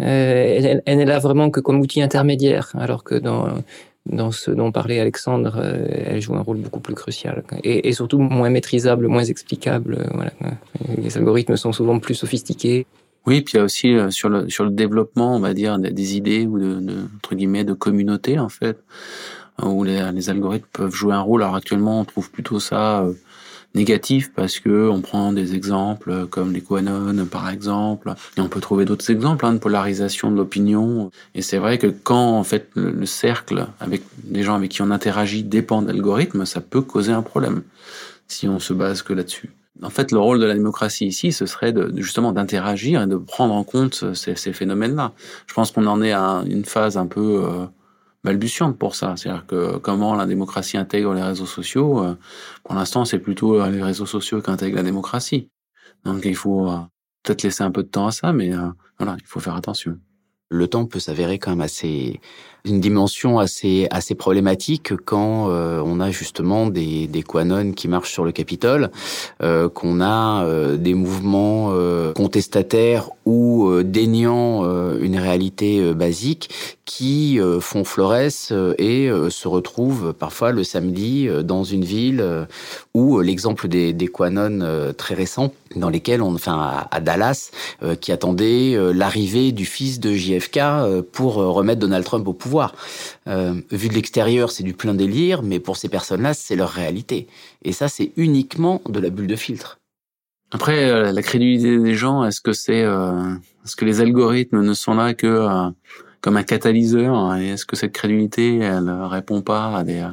Euh, 0.00 0.56
elle, 0.58 0.82
elle 0.84 0.98
n'est 0.98 1.04
là 1.04 1.18
vraiment 1.18 1.50
que 1.50 1.60
comme 1.60 1.80
outil 1.80 2.02
intermédiaire, 2.02 2.72
alors 2.78 3.04
que 3.04 3.14
dans 3.14 3.48
dans 4.06 4.30
ce 4.30 4.50
dont 4.50 4.72
parlait 4.72 4.98
Alexandre, 4.98 5.58
euh, 5.58 5.86
elle 5.88 6.20
joue 6.20 6.34
un 6.34 6.40
rôle 6.40 6.58
beaucoup 6.58 6.80
plus 6.80 6.94
crucial 6.94 7.44
et, 7.62 7.92
surtout 7.92 8.18
moins 8.18 8.50
maîtrisable, 8.50 9.06
moins 9.08 9.24
explicable. 9.24 9.98
Euh, 10.00 10.10
voilà. 10.14 10.32
Les 10.96 11.16
algorithmes 11.16 11.56
sont 11.56 11.72
souvent 11.72 11.98
plus 11.98 12.14
sophistiqués. 12.14 12.86
Oui, 13.26 13.42
puis 13.42 13.54
il 13.54 13.56
y 13.58 13.60
a 13.60 13.64
aussi 13.64 13.94
euh, 13.94 14.10
sur 14.10 14.30
le 14.30 14.48
sur 14.48 14.64
le 14.64 14.70
développement, 14.70 15.36
on 15.36 15.40
va 15.40 15.52
dire, 15.52 15.78
des 15.78 16.16
idées 16.16 16.46
ou 16.46 16.58
de, 16.58 16.80
de 16.80 16.94
entre 17.16 17.34
guillemets 17.34 17.64
de 17.64 17.74
communauté 17.74 18.38
en 18.38 18.48
fait, 18.48 18.78
où 19.62 19.84
les, 19.84 20.10
les 20.12 20.30
algorithmes 20.30 20.68
peuvent 20.72 20.94
jouer 20.94 21.14
un 21.14 21.20
rôle. 21.20 21.42
Alors 21.42 21.56
actuellement, 21.56 22.00
on 22.00 22.04
trouve 22.04 22.30
plutôt 22.30 22.58
ça 22.58 23.04
négatif 23.74 24.32
parce 24.34 24.58
que 24.58 24.88
on 24.88 25.00
prend 25.00 25.32
des 25.32 25.54
exemples 25.54 26.26
comme 26.26 26.52
les 26.52 26.60
QAnon 26.60 27.24
par 27.26 27.48
exemple 27.50 28.12
et 28.36 28.40
on 28.40 28.48
peut 28.48 28.60
trouver 28.60 28.84
d'autres 28.84 29.10
exemples 29.10 29.46
hein, 29.46 29.52
de 29.52 29.58
polarisation 29.58 30.30
de 30.30 30.36
l'opinion 30.36 31.10
et 31.34 31.42
c'est 31.42 31.58
vrai 31.58 31.78
que 31.78 31.86
quand 31.86 32.36
en 32.36 32.44
fait 32.44 32.68
le, 32.74 32.90
le, 32.90 33.06
cercle 33.06 33.68
avec 33.78 34.02
les 34.30 34.42
gens 34.42 34.56
avec 34.56 34.72
qui 34.72 34.82
on 34.82 34.90
interagit 34.90 35.44
dépend 35.44 35.82
d'algorithmes 35.82 36.46
ça 36.46 36.60
peut 36.60 36.80
causer 36.80 37.12
un 37.12 37.22
problème 37.22 37.62
si 38.26 38.48
on 38.48 38.58
se 38.58 38.72
base 38.72 39.02
que 39.02 39.12
là-dessus 39.12 39.50
en 39.82 39.90
fait, 39.90 40.12
le 40.12 40.18
rôle 40.18 40.40
de 40.40 40.46
la 40.46 40.54
démocratie 40.54 41.06
ici, 41.06 41.32
ce 41.32 41.46
serait 41.46 41.72
de, 41.72 41.92
justement 41.96 42.32
d'interagir 42.32 43.02
et 43.02 43.06
de 43.06 43.16
prendre 43.16 43.54
en 43.54 43.64
compte 43.64 44.14
ces, 44.14 44.36
ces 44.36 44.52
phénomènes-là. 44.52 45.12
Je 45.46 45.54
pense 45.54 45.70
qu'on 45.70 45.86
en 45.86 46.02
est 46.02 46.12
à 46.12 46.42
une 46.46 46.64
phase 46.64 46.96
un 46.96 47.06
peu 47.06 47.44
euh, 47.44 47.66
balbutiante 48.24 48.78
pour 48.78 48.94
ça. 48.94 49.16
C'est-à-dire 49.16 49.46
que 49.46 49.78
comment 49.78 50.14
la 50.14 50.26
démocratie 50.26 50.76
intègre 50.76 51.14
les 51.14 51.22
réseaux 51.22 51.46
sociaux, 51.46 52.04
euh, 52.04 52.16
pour 52.64 52.74
l'instant, 52.74 53.04
c'est 53.04 53.18
plutôt 53.18 53.60
euh, 53.60 53.70
les 53.70 53.82
réseaux 53.82 54.06
sociaux 54.06 54.42
qui 54.42 54.50
intègrent 54.50 54.76
la 54.76 54.82
démocratie. 54.82 55.50
Donc 56.04 56.24
il 56.24 56.36
faut 56.36 56.70
euh, 56.70 56.78
peut-être 57.22 57.42
laisser 57.42 57.62
un 57.62 57.70
peu 57.70 57.82
de 57.82 57.88
temps 57.88 58.06
à 58.06 58.12
ça, 58.12 58.32
mais 58.32 58.52
voilà, 58.98 59.16
il 59.18 59.26
faut 59.26 59.40
faire 59.40 59.56
attention. 59.56 59.98
Le 60.52 60.66
temps 60.66 60.84
peut 60.84 60.98
s'avérer 60.98 61.38
quand 61.38 61.50
même 61.50 61.60
assez 61.60 62.18
une 62.64 62.80
dimension 62.80 63.38
assez 63.38 63.86
assez 63.90 64.14
problématique 64.14 64.96
quand 64.96 65.48
euh, 65.48 65.80
on 65.84 66.00
a 66.00 66.10
justement 66.10 66.66
des 66.66 67.06
des 67.06 67.22
quanons 67.22 67.72
qui 67.72 67.86
marchent 67.88 68.12
sur 68.12 68.24
le 68.24 68.32
Capitole, 68.32 68.90
euh, 69.42 69.68
qu'on 69.68 70.00
a 70.00 70.44
euh, 70.44 70.76
des 70.76 70.94
mouvements 70.94 71.68
euh, 71.70 72.12
contestataires 72.12 73.10
ou 73.24 73.68
euh, 73.68 73.84
déniant 73.84 74.64
euh, 74.64 74.98
une 75.00 75.16
réalité 75.16 75.94
basique 75.94 76.50
qui 76.84 77.38
font 77.60 77.84
florès 77.84 78.52
et 78.78 79.08
se 79.30 79.46
retrouvent 79.46 80.12
parfois 80.12 80.50
le 80.50 80.64
samedi 80.64 81.28
dans 81.44 81.62
une 81.62 81.84
ville 81.84 82.48
où 82.94 83.20
l'exemple 83.20 83.68
des 83.68 83.92
des 83.92 84.08
quanons 84.08 84.92
très 84.96 85.14
récents 85.14 85.52
dans 85.76 85.88
lesquels 85.88 86.22
on 86.22 86.34
enfin 86.34 86.86
à, 86.90 87.00
Dallas 87.00 87.50
qui 88.00 88.12
attendait 88.12 88.76
l'arrivée 88.92 89.52
du 89.52 89.64
fils 89.64 90.00
de 90.00 90.12
JFK 90.12 90.60
pour 91.12 91.34
remettre 91.34 91.80
Donald 91.80 92.04
Trump 92.04 92.26
au 92.26 92.32
pouvoir. 92.32 92.74
Euh, 93.26 93.54
vu 93.70 93.88
de 93.88 93.94
l'extérieur, 93.94 94.50
c'est 94.50 94.62
du 94.62 94.74
plein 94.74 94.94
délire, 94.94 95.42
mais 95.42 95.60
pour 95.60 95.76
ces 95.76 95.88
personnes-là, 95.88 96.34
c'est 96.34 96.56
leur 96.56 96.70
réalité. 96.70 97.28
Et 97.62 97.72
ça, 97.72 97.88
c'est 97.88 98.12
uniquement 98.16 98.80
de 98.88 99.00
la 99.00 99.10
bulle 99.10 99.26
de 99.26 99.36
filtre. 99.36 99.78
Après, 100.52 100.90
euh, 100.90 101.12
la 101.12 101.22
crédulité 101.22 101.78
des 101.78 101.94
gens, 101.94 102.24
est-ce 102.24 102.40
que 102.40 102.52
c'est, 102.52 102.82
euh, 102.82 103.34
est-ce 103.64 103.76
que 103.76 103.84
les 103.84 104.00
algorithmes 104.00 104.62
ne 104.62 104.74
sont 104.74 104.94
là 104.94 105.14
que 105.14 105.26
euh, 105.26 105.70
comme 106.20 106.36
un 106.36 106.42
catalyseur 106.42 107.14
hein, 107.14 107.40
Et 107.40 107.50
est-ce 107.50 107.64
que 107.64 107.76
cette 107.76 107.92
crédulité, 107.92 108.58
elle 108.58 108.90
répond 108.90 109.42
pas 109.42 109.76
à 109.76 109.84
des 109.84 110.04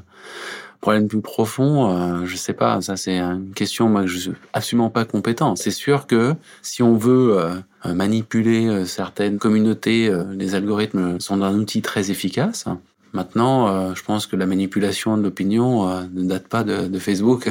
euh, 0.78 0.82
problèmes 0.82 1.08
plus 1.08 1.22
profonds 1.22 1.92
euh, 1.92 2.26
Je 2.26 2.36
sais 2.36 2.54
pas. 2.54 2.82
Ça, 2.82 2.98
c'est 2.98 3.20
une 3.20 3.54
question 3.54 3.90
moi 3.90 4.02
que 4.02 4.08
je 4.08 4.18
suis 4.18 4.32
absolument 4.54 4.90
pas 4.90 5.06
compétent. 5.06 5.56
C'est 5.56 5.72
sûr 5.72 6.08
que 6.08 6.36
si 6.62 6.84
on 6.84 6.96
veut 6.96 7.62
euh, 7.88 7.94
manipuler 7.94 8.68
euh, 8.68 8.86
certaines 8.86 9.38
communautés, 9.38 10.10
euh, 10.10 10.24
les 10.34 10.56
algorithmes 10.56 11.20
sont 11.20 11.42
un 11.42 11.56
outil 11.56 11.82
très 11.82 12.12
efficace. 12.12 12.66
Maintenant, 13.14 13.96
je 13.96 14.04
pense 14.04 14.28
que 14.28 14.36
la 14.36 14.46
manipulation 14.46 15.18
de 15.18 15.24
l'opinion 15.24 15.88
ne 16.14 16.24
date 16.24 16.50
pas 16.50 16.64
de, 16.64 17.00
Facebook. 17.00 17.50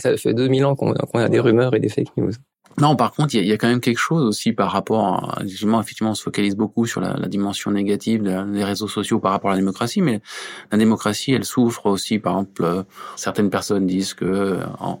Ça 0.00 0.16
fait 0.16 0.32
2000 0.32 0.64
ans 0.64 0.74
qu'on 0.74 0.94
qu 0.94 1.18
a 1.18 1.28
des 1.28 1.38
rumeurs 1.38 1.74
et 1.74 1.80
des 1.80 1.90
fake 1.90 2.16
news. 2.16 2.32
Non, 2.78 2.94
par 2.94 3.12
contre, 3.12 3.34
il 3.34 3.46
y, 3.46 3.52
a 3.52 3.56
quand 3.56 3.68
même 3.68 3.80
quelque 3.80 3.98
chose 3.98 4.22
aussi 4.24 4.52
par 4.52 4.70
rapport, 4.70 5.38
à, 5.38 5.42
effectivement, 5.42 5.80
on 6.10 6.14
se 6.14 6.22
focalise 6.22 6.56
beaucoup 6.56 6.84
sur 6.86 7.00
la, 7.00 7.14
dimension 7.26 7.70
négative 7.70 8.22
des 8.22 8.64
réseaux 8.64 8.88
sociaux 8.88 9.18
par 9.18 9.32
rapport 9.32 9.50
à 9.50 9.54
la 9.54 9.60
démocratie, 9.60 10.02
mais 10.02 10.20
la 10.70 10.76
démocratie, 10.76 11.32
elle 11.32 11.44
souffre 11.44 11.86
aussi, 11.86 12.18
par 12.18 12.34
exemple, 12.34 12.84
certaines 13.16 13.48
personnes 13.48 13.86
disent 13.86 14.12
que 14.12 14.58
en, 14.78 14.98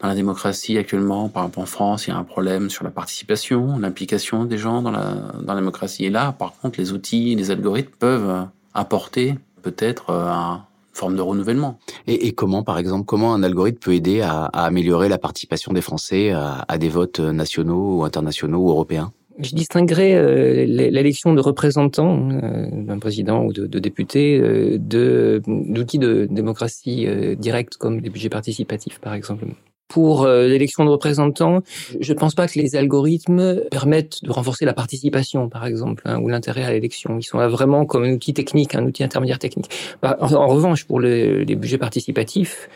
dans 0.00 0.08
la 0.08 0.14
démocratie 0.14 0.78
actuellement, 0.78 1.28
par 1.28 1.44
exemple 1.44 1.60
en 1.60 1.66
France, 1.66 2.06
il 2.06 2.10
y 2.10 2.12
a 2.12 2.16
un 2.16 2.24
problème 2.24 2.70
sur 2.70 2.84
la 2.84 2.90
participation, 2.90 3.78
l'implication 3.78 4.44
des 4.44 4.58
gens 4.58 4.82
dans 4.82 4.90
la, 4.90 5.54
démocratie. 5.54 6.04
Et 6.04 6.10
là, 6.10 6.32
par 6.32 6.52
contre, 6.52 6.78
les 6.78 6.92
outils, 6.92 7.34
les 7.34 7.50
algorithmes 7.50 7.94
peuvent 7.98 8.46
apporter 8.74 9.36
peut-être 9.62 10.10
une 10.10 10.60
forme 10.94 11.16
de 11.16 11.20
renouvellement. 11.20 11.78
Et, 12.06 12.26
et, 12.26 12.32
comment, 12.32 12.62
par 12.62 12.78
exemple, 12.78 13.04
comment 13.04 13.34
un 13.34 13.42
algorithme 13.42 13.78
peut 13.78 13.94
aider 13.94 14.20
à, 14.20 14.44
à 14.44 14.64
améliorer 14.64 15.08
la 15.08 15.18
participation 15.18 15.72
des 15.72 15.80
Français 15.80 16.30
à, 16.30 16.64
à, 16.66 16.78
des 16.78 16.88
votes 16.88 17.20
nationaux 17.20 17.98
ou 17.98 18.04
internationaux 18.04 18.60
ou 18.60 18.70
européens? 18.70 19.12
Je 19.38 19.54
distinguerais 19.54 20.14
euh, 20.14 20.64
l'élection 20.64 21.34
de 21.34 21.40
représentants 21.40 22.30
euh, 22.30 22.68
d'un 22.70 23.00
président 23.00 23.44
ou 23.44 23.52
de, 23.52 23.66
de 23.66 23.78
députés 23.80 24.38
euh, 24.40 24.78
d'outils 24.78 25.98
de, 25.98 26.26
de 26.26 26.28
démocratie 26.30 27.06
euh, 27.08 27.34
directe 27.34 27.76
comme 27.76 27.98
les 27.98 28.10
budgets 28.10 28.28
participatifs, 28.28 29.00
par 29.00 29.12
exemple. 29.12 29.46
Pour 29.94 30.24
euh, 30.24 30.48
l'élection 30.48 30.84
de 30.84 30.90
représentants, 30.90 31.62
je 32.00 32.12
ne 32.12 32.18
pense 32.18 32.34
pas 32.34 32.48
que 32.48 32.58
les 32.58 32.74
algorithmes 32.74 33.60
permettent 33.70 34.24
de 34.24 34.32
renforcer 34.32 34.64
la 34.64 34.72
participation, 34.72 35.48
par 35.48 35.64
exemple, 35.66 36.02
hein, 36.04 36.18
ou 36.18 36.28
l'intérêt 36.28 36.64
à 36.64 36.72
l'élection. 36.72 37.16
Ils 37.16 37.22
sont 37.22 37.38
là 37.38 37.46
vraiment 37.46 37.86
comme 37.86 38.02
un 38.02 38.10
outil 38.10 38.34
technique, 38.34 38.74
un 38.74 38.84
outil 38.84 39.04
intermédiaire 39.04 39.38
technique. 39.38 39.70
Bah, 40.02 40.16
en, 40.20 40.48
revanche, 40.48 40.84
pour 40.84 40.98
le, 40.98 41.44
les 41.44 41.54
budgets 41.54 41.78
participatifs, 41.78 42.68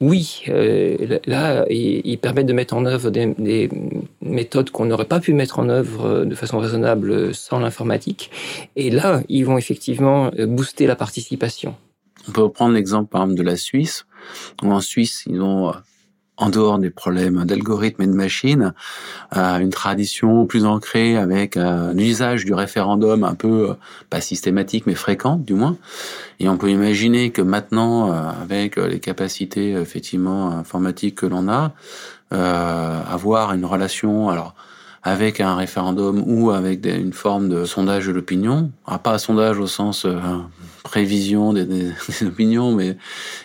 oui, 0.00 0.42
euh, 0.48 1.20
là, 1.26 1.64
ils, 1.70 2.18
permettent 2.18 2.46
de 2.46 2.52
mettre 2.52 2.74
en 2.74 2.86
œuvre 2.86 3.10
des, 3.10 3.32
des 3.38 3.70
méthodes 4.20 4.70
qu'on 4.70 4.86
n'aurait 4.86 5.04
pas 5.04 5.20
pu 5.20 5.32
mettre 5.32 5.60
en 5.60 5.68
œuvre 5.68 6.24
de 6.24 6.34
façon 6.34 6.58
raisonnable 6.58 7.32
sans 7.36 7.60
l'informatique. 7.60 8.32
Et 8.74 8.90
là, 8.90 9.22
ils 9.28 9.46
vont 9.46 9.58
effectivement 9.58 10.32
booster 10.36 10.88
la 10.88 10.96
participation. 10.96 11.76
On 12.26 12.32
peut 12.32 12.48
prendre 12.48 12.74
l'exemple, 12.74 13.08
par 13.08 13.22
exemple, 13.22 13.38
de 13.38 13.44
la 13.44 13.54
Suisse, 13.54 14.06
en 14.60 14.80
Suisse, 14.80 15.22
ils 15.28 15.40
ont 15.40 15.72
en 16.36 16.50
dehors 16.50 16.78
des 16.78 16.90
problèmes 16.90 17.44
d'algorithmes 17.44 18.02
et 18.02 18.06
de 18.06 18.12
machines, 18.12 18.74
euh, 19.36 19.58
une 19.58 19.70
tradition 19.70 20.46
plus 20.46 20.66
ancrée 20.66 21.16
avec 21.16 21.56
euh, 21.56 21.92
l'usage 21.92 22.44
du 22.44 22.54
référendum 22.54 23.22
un 23.22 23.34
peu, 23.34 23.70
euh, 23.70 23.74
pas 24.10 24.20
systématique, 24.20 24.84
mais 24.86 24.94
fréquent 24.94 25.36
du 25.36 25.54
moins. 25.54 25.76
Et 26.40 26.48
on 26.48 26.56
peut 26.56 26.70
imaginer 26.70 27.30
que 27.30 27.42
maintenant, 27.42 28.10
euh, 28.10 28.30
avec 28.42 28.76
les 28.76 28.98
capacités 28.98 29.72
effectivement 29.72 30.50
informatiques 30.50 31.16
que 31.16 31.26
l'on 31.26 31.48
a, 31.48 31.72
avoir 32.30 33.52
une 33.52 33.64
relation 33.64 34.28
alors 34.28 34.56
avec 35.04 35.40
un 35.40 35.54
référendum 35.54 36.24
ou 36.26 36.50
avec 36.50 36.84
une 36.84 37.12
forme 37.12 37.48
de 37.48 37.64
sondage 37.64 38.06
de 38.08 38.12
l'opinion. 38.12 38.72
Ah, 38.86 38.98
pas 38.98 39.14
un 39.14 39.18
sondage 39.18 39.60
au 39.60 39.68
sens 39.68 40.04
euh, 40.84 40.88
prévision 40.88 41.52
des, 41.52 41.64
des, 41.66 42.26
opinions, 42.26 42.72
mais 42.72 42.96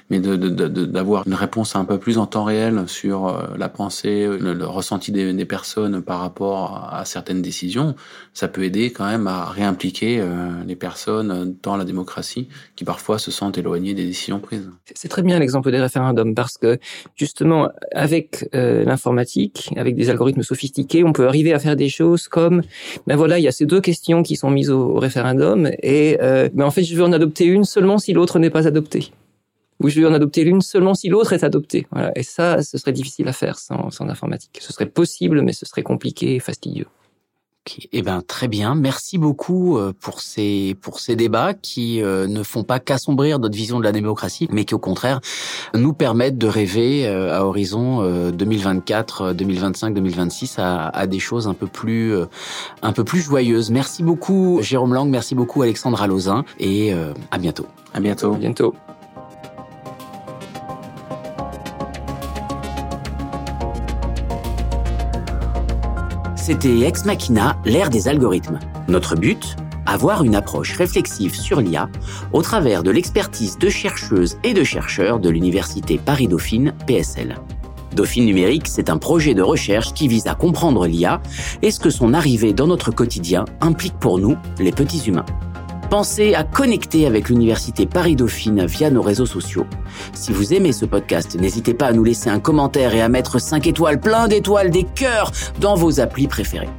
mais 0.10 0.20
d'avoir 0.20 1.24
de, 1.24 1.30
de, 1.30 1.34
une 1.34 1.40
réponse 1.40 1.76
un 1.76 1.86
peu 1.86 1.98
plus 1.98 2.18
en 2.18 2.26
temps 2.26 2.44
réel 2.44 2.84
sur 2.88 3.28
euh, 3.28 3.56
la 3.58 3.70
pensée, 3.70 4.28
le, 4.28 4.66
ressenti 4.66 5.12
des, 5.12 5.34
des, 5.34 5.46
personnes 5.46 6.02
par 6.02 6.20
rapport 6.20 6.90
à, 6.92 7.06
certaines 7.06 7.42
décisions, 7.42 7.96
ça 8.34 8.48
peut 8.48 8.64
aider 8.64 8.92
quand 8.92 9.06
même 9.06 9.28
à 9.28 9.46
réimpliquer 9.46 10.20
euh, 10.20 10.50
les 10.66 10.76
personnes 10.76 11.56
dans 11.62 11.78
la 11.78 11.86
démocratie 11.86 12.48
qui 12.76 12.84
parfois 12.86 13.20
se 13.20 13.32
sentent 13.32 13.58
éloignées 13.58 13.94
des 13.94 14.06
décisions 14.06 14.40
prises. 14.40 14.70
C'est 14.96 15.08
très 15.08 15.22
bien 15.22 15.40
l'exemple 15.40 15.72
des 15.72 15.80
référendums 15.80 16.34
parce 16.34 16.58
que 16.58 16.80
justement 17.16 17.70
avec 17.94 18.50
euh, 18.56 18.84
l'informatique, 18.84 19.72
avec 19.78 19.96
des 19.96 20.10
algorithmes 20.10 20.44
sophistiqués, 20.44 21.04
on 21.04 21.14
peut 21.14 21.28
arriver 21.28 21.54
à 21.54 21.60
faire 21.60 21.76
des 21.76 21.90
choses 21.90 22.28
comme 22.28 22.62
ben 23.08 23.16
voilà, 23.16 23.40
il 23.40 23.44
y 23.44 23.48
a 23.48 23.52
ces 23.52 23.66
deux 23.66 23.82
questions 23.82 24.24
qui 24.24 24.36
sont 24.36 24.50
mises 24.50 24.70
au, 24.70 25.00
référendum 25.00 25.70
et 25.84 26.18
euh, 26.22 26.50
ben 26.54 26.66
en 26.66 26.72
fait 26.72 26.84
je 26.84 26.96
veux 26.96 27.04
en 27.04 27.12
adopter 27.12 27.29
une 27.40 27.66
seulement 27.66 27.98
si 27.98 28.14
l'autre 28.14 28.40
n'est 28.40 28.50
pas 28.50 28.68
adopté. 28.68 29.12
Ou 29.82 29.90
je 29.90 30.02
vais 30.02 30.08
en 30.08 30.14
adopter 30.14 30.44
l'une 30.44 30.62
seulement 30.62 30.94
si 30.94 31.08
l'autre 31.08 31.34
est 31.34 31.44
adopté. 31.44 31.88
Voilà. 31.92 32.12
Et 32.16 32.24
ça, 32.24 32.62
ce 32.62 32.78
serait 32.78 32.92
difficile 32.92 33.28
à 33.28 33.34
faire 33.34 33.58
sans 33.58 33.90
informatique. 34.02 34.60
Ce 34.62 34.74
serait 34.74 34.88
possible, 34.88 35.42
mais 35.42 35.54
ce 35.54 35.66
serait 35.66 35.84
compliqué 35.84 36.36
et 36.36 36.40
fastidieux. 36.40 36.88
Eh 37.92 38.02
ben 38.02 38.22
très 38.26 38.48
bien, 38.48 38.76
merci 38.76 39.18
beaucoup 39.18 39.78
euh, 39.78 39.94
pour 40.00 40.22
ces 40.22 40.76
pour 40.82 41.00
ces 41.00 41.16
débats 41.16 41.54
qui 41.54 42.02
euh, 42.02 42.28
ne 42.28 42.44
font 42.44 42.64
pas 42.64 42.80
qu'assombrir 42.80 43.40
notre 43.40 43.56
vision 43.56 43.80
de 43.80 43.84
la 43.84 43.92
démocratie, 43.92 44.48
mais 44.52 44.66
qui 44.66 44.76
au 44.76 44.80
contraire 44.80 45.20
nous 45.74 45.94
permettent 45.94 46.38
de 46.38 46.48
rêver 46.48 47.08
euh, 47.08 47.38
à 47.38 47.44
horizon 47.44 48.30
2024, 48.32 49.34
2025, 49.34 49.94
2026 49.94 50.60
à, 50.60 50.88
à 50.88 51.08
des 51.08 51.20
choses 51.20 51.48
un 51.48 51.54
peu 51.54 51.68
plus 51.68 52.14
un 52.82 52.92
peu 52.94 53.04
plus 53.04 53.22
joyeuses. 53.22 53.72
Merci 53.72 54.04
beaucoup 54.04 54.60
Jérôme 54.62 54.94
Lang, 54.94 55.10
merci 55.10 55.36
beaucoup 55.36 55.62
Alexandre 55.62 56.02
Alozin 56.02 56.46
et 56.60 56.94
à 57.32 57.38
bientôt. 57.38 57.66
À 57.94 58.00
bientôt. 58.00 58.34
À 58.34 58.38
bientôt. 58.38 58.74
C'était 66.50 66.80
Ex 66.80 67.06
Machina, 67.06 67.62
l'ère 67.64 67.92
des 67.92 68.08
algorithmes. 68.08 68.58
Notre 68.88 69.16
but 69.16 69.56
avoir 69.86 70.24
une 70.24 70.34
approche 70.34 70.76
réflexive 70.76 71.36
sur 71.36 71.62
l'IA 71.62 71.90
au 72.34 72.42
travers 72.42 72.82
de 72.82 72.90
l'expertise 72.90 73.60
de 73.60 73.70
chercheuses 73.70 74.40
et 74.44 74.56
de 74.56 74.64
chercheurs 74.64 75.20
de 75.20 75.30
l'Université 75.30 76.00
Paris-Dauphine 76.00 76.74
PSL. 76.88 77.38
Dauphine 77.96 78.26
numérique, 78.26 78.68
c'est 78.68 78.90
un 78.90 78.98
projet 78.98 79.36
de 79.36 79.44
recherche 79.44 79.94
qui 79.94 80.08
vise 80.08 80.26
à 80.26 80.34
comprendre 80.34 80.88
l'IA 80.88 81.22
et 81.62 81.70
ce 81.70 81.80
que 81.80 81.92
son 81.92 82.16
arrivée 82.16 82.54
dans 82.54 82.66
notre 82.66 82.90
quotidien 82.90 83.46
implique 83.62 84.00
pour 84.00 84.18
nous, 84.18 84.36
les 84.58 84.72
petits 84.72 85.08
humains. 85.08 85.28
Pensez 85.90 86.36
à 86.36 86.44
connecter 86.44 87.08
avec 87.08 87.30
l'Université 87.30 87.88
Paris-Dauphine 87.88 88.64
via 88.68 88.92
nos 88.92 89.02
réseaux 89.02 89.26
sociaux. 89.26 89.66
Si 90.14 90.32
vous 90.32 90.54
aimez 90.54 90.72
ce 90.72 90.86
podcast, 90.86 91.36
n'hésitez 91.40 91.74
pas 91.74 91.88
à 91.88 91.94
nous 91.94 92.04
laisser 92.04 92.30
un 92.30 92.40
commentaire 92.40 92.94
et 92.94 93.02
à 93.02 93.10
mettre 93.10 93.40
5 93.40 93.66
étoiles, 93.66 94.00
plein 94.00 94.28
d'étoiles, 94.28 94.70
des 94.70 94.84
cœurs 94.84 95.32
dans 95.60 95.74
vos 95.74 96.00
applis 96.00 96.28
préférés. 96.28 96.70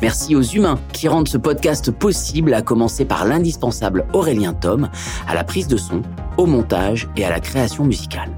Merci 0.00 0.36
aux 0.36 0.42
humains 0.42 0.78
qui 0.92 1.08
rendent 1.08 1.26
ce 1.26 1.38
podcast 1.38 1.90
possible, 1.90 2.54
à 2.54 2.62
commencer 2.62 3.04
par 3.04 3.24
l'indispensable 3.24 4.06
Aurélien 4.12 4.52
Tom, 4.52 4.90
à 5.26 5.34
la 5.34 5.42
prise 5.42 5.66
de 5.66 5.76
son, 5.76 6.02
au 6.36 6.46
montage 6.46 7.08
et 7.16 7.24
à 7.24 7.30
la 7.30 7.40
création 7.40 7.84
musicale. 7.84 8.30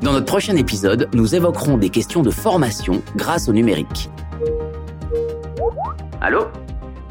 Dans 0.00 0.12
notre 0.12 0.26
prochain 0.26 0.56
épisode, 0.56 1.10
nous 1.12 1.34
évoquerons 1.34 1.76
des 1.76 1.90
questions 1.90 2.22
de 2.22 2.30
formation 2.30 3.02
grâce 3.16 3.50
au 3.50 3.52
numérique. 3.52 4.08
Allô? 6.22 6.46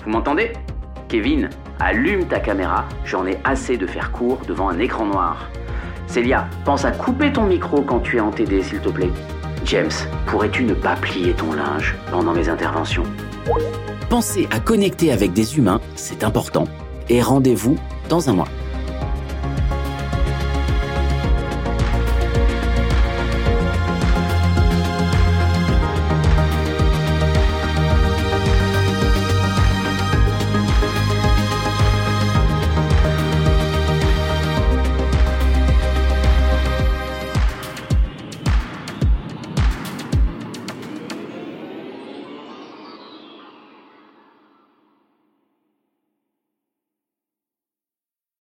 Vous 0.03 0.09
m'entendez? 0.09 0.53
Kevin? 1.07 1.49
Allume 1.83 2.27
ta 2.27 2.39
caméra, 2.39 2.85
j'en 3.05 3.25
ai 3.25 3.39
assez 3.43 3.75
de 3.75 3.87
faire 3.87 4.11
court 4.11 4.41
devant 4.47 4.69
un 4.69 4.77
écran 4.77 5.03
noir. 5.03 5.49
Célia, 6.05 6.47
pense 6.63 6.85
à 6.85 6.91
couper 6.91 7.33
ton 7.33 7.45
micro 7.45 7.81
quand 7.81 8.01
tu 8.01 8.17
es 8.17 8.19
en 8.19 8.29
TD, 8.29 8.61
s'il 8.61 8.81
te 8.81 8.89
plaît. 8.89 9.09
James, 9.65 9.89
pourrais-tu 10.27 10.63
ne 10.63 10.75
pas 10.75 10.95
plier 10.95 11.33
ton 11.33 11.53
linge 11.53 11.95
pendant 12.11 12.33
mes 12.33 12.49
interventions? 12.49 13.05
Pensez 14.11 14.47
à 14.51 14.59
connecter 14.59 15.11
avec 15.11 15.33
des 15.33 15.57
humains, 15.57 15.81
c'est 15.95 16.23
important. 16.23 16.65
Et 17.09 17.19
rendez-vous 17.19 17.77
dans 18.09 18.29
un 18.29 18.33
mois. 18.33 18.47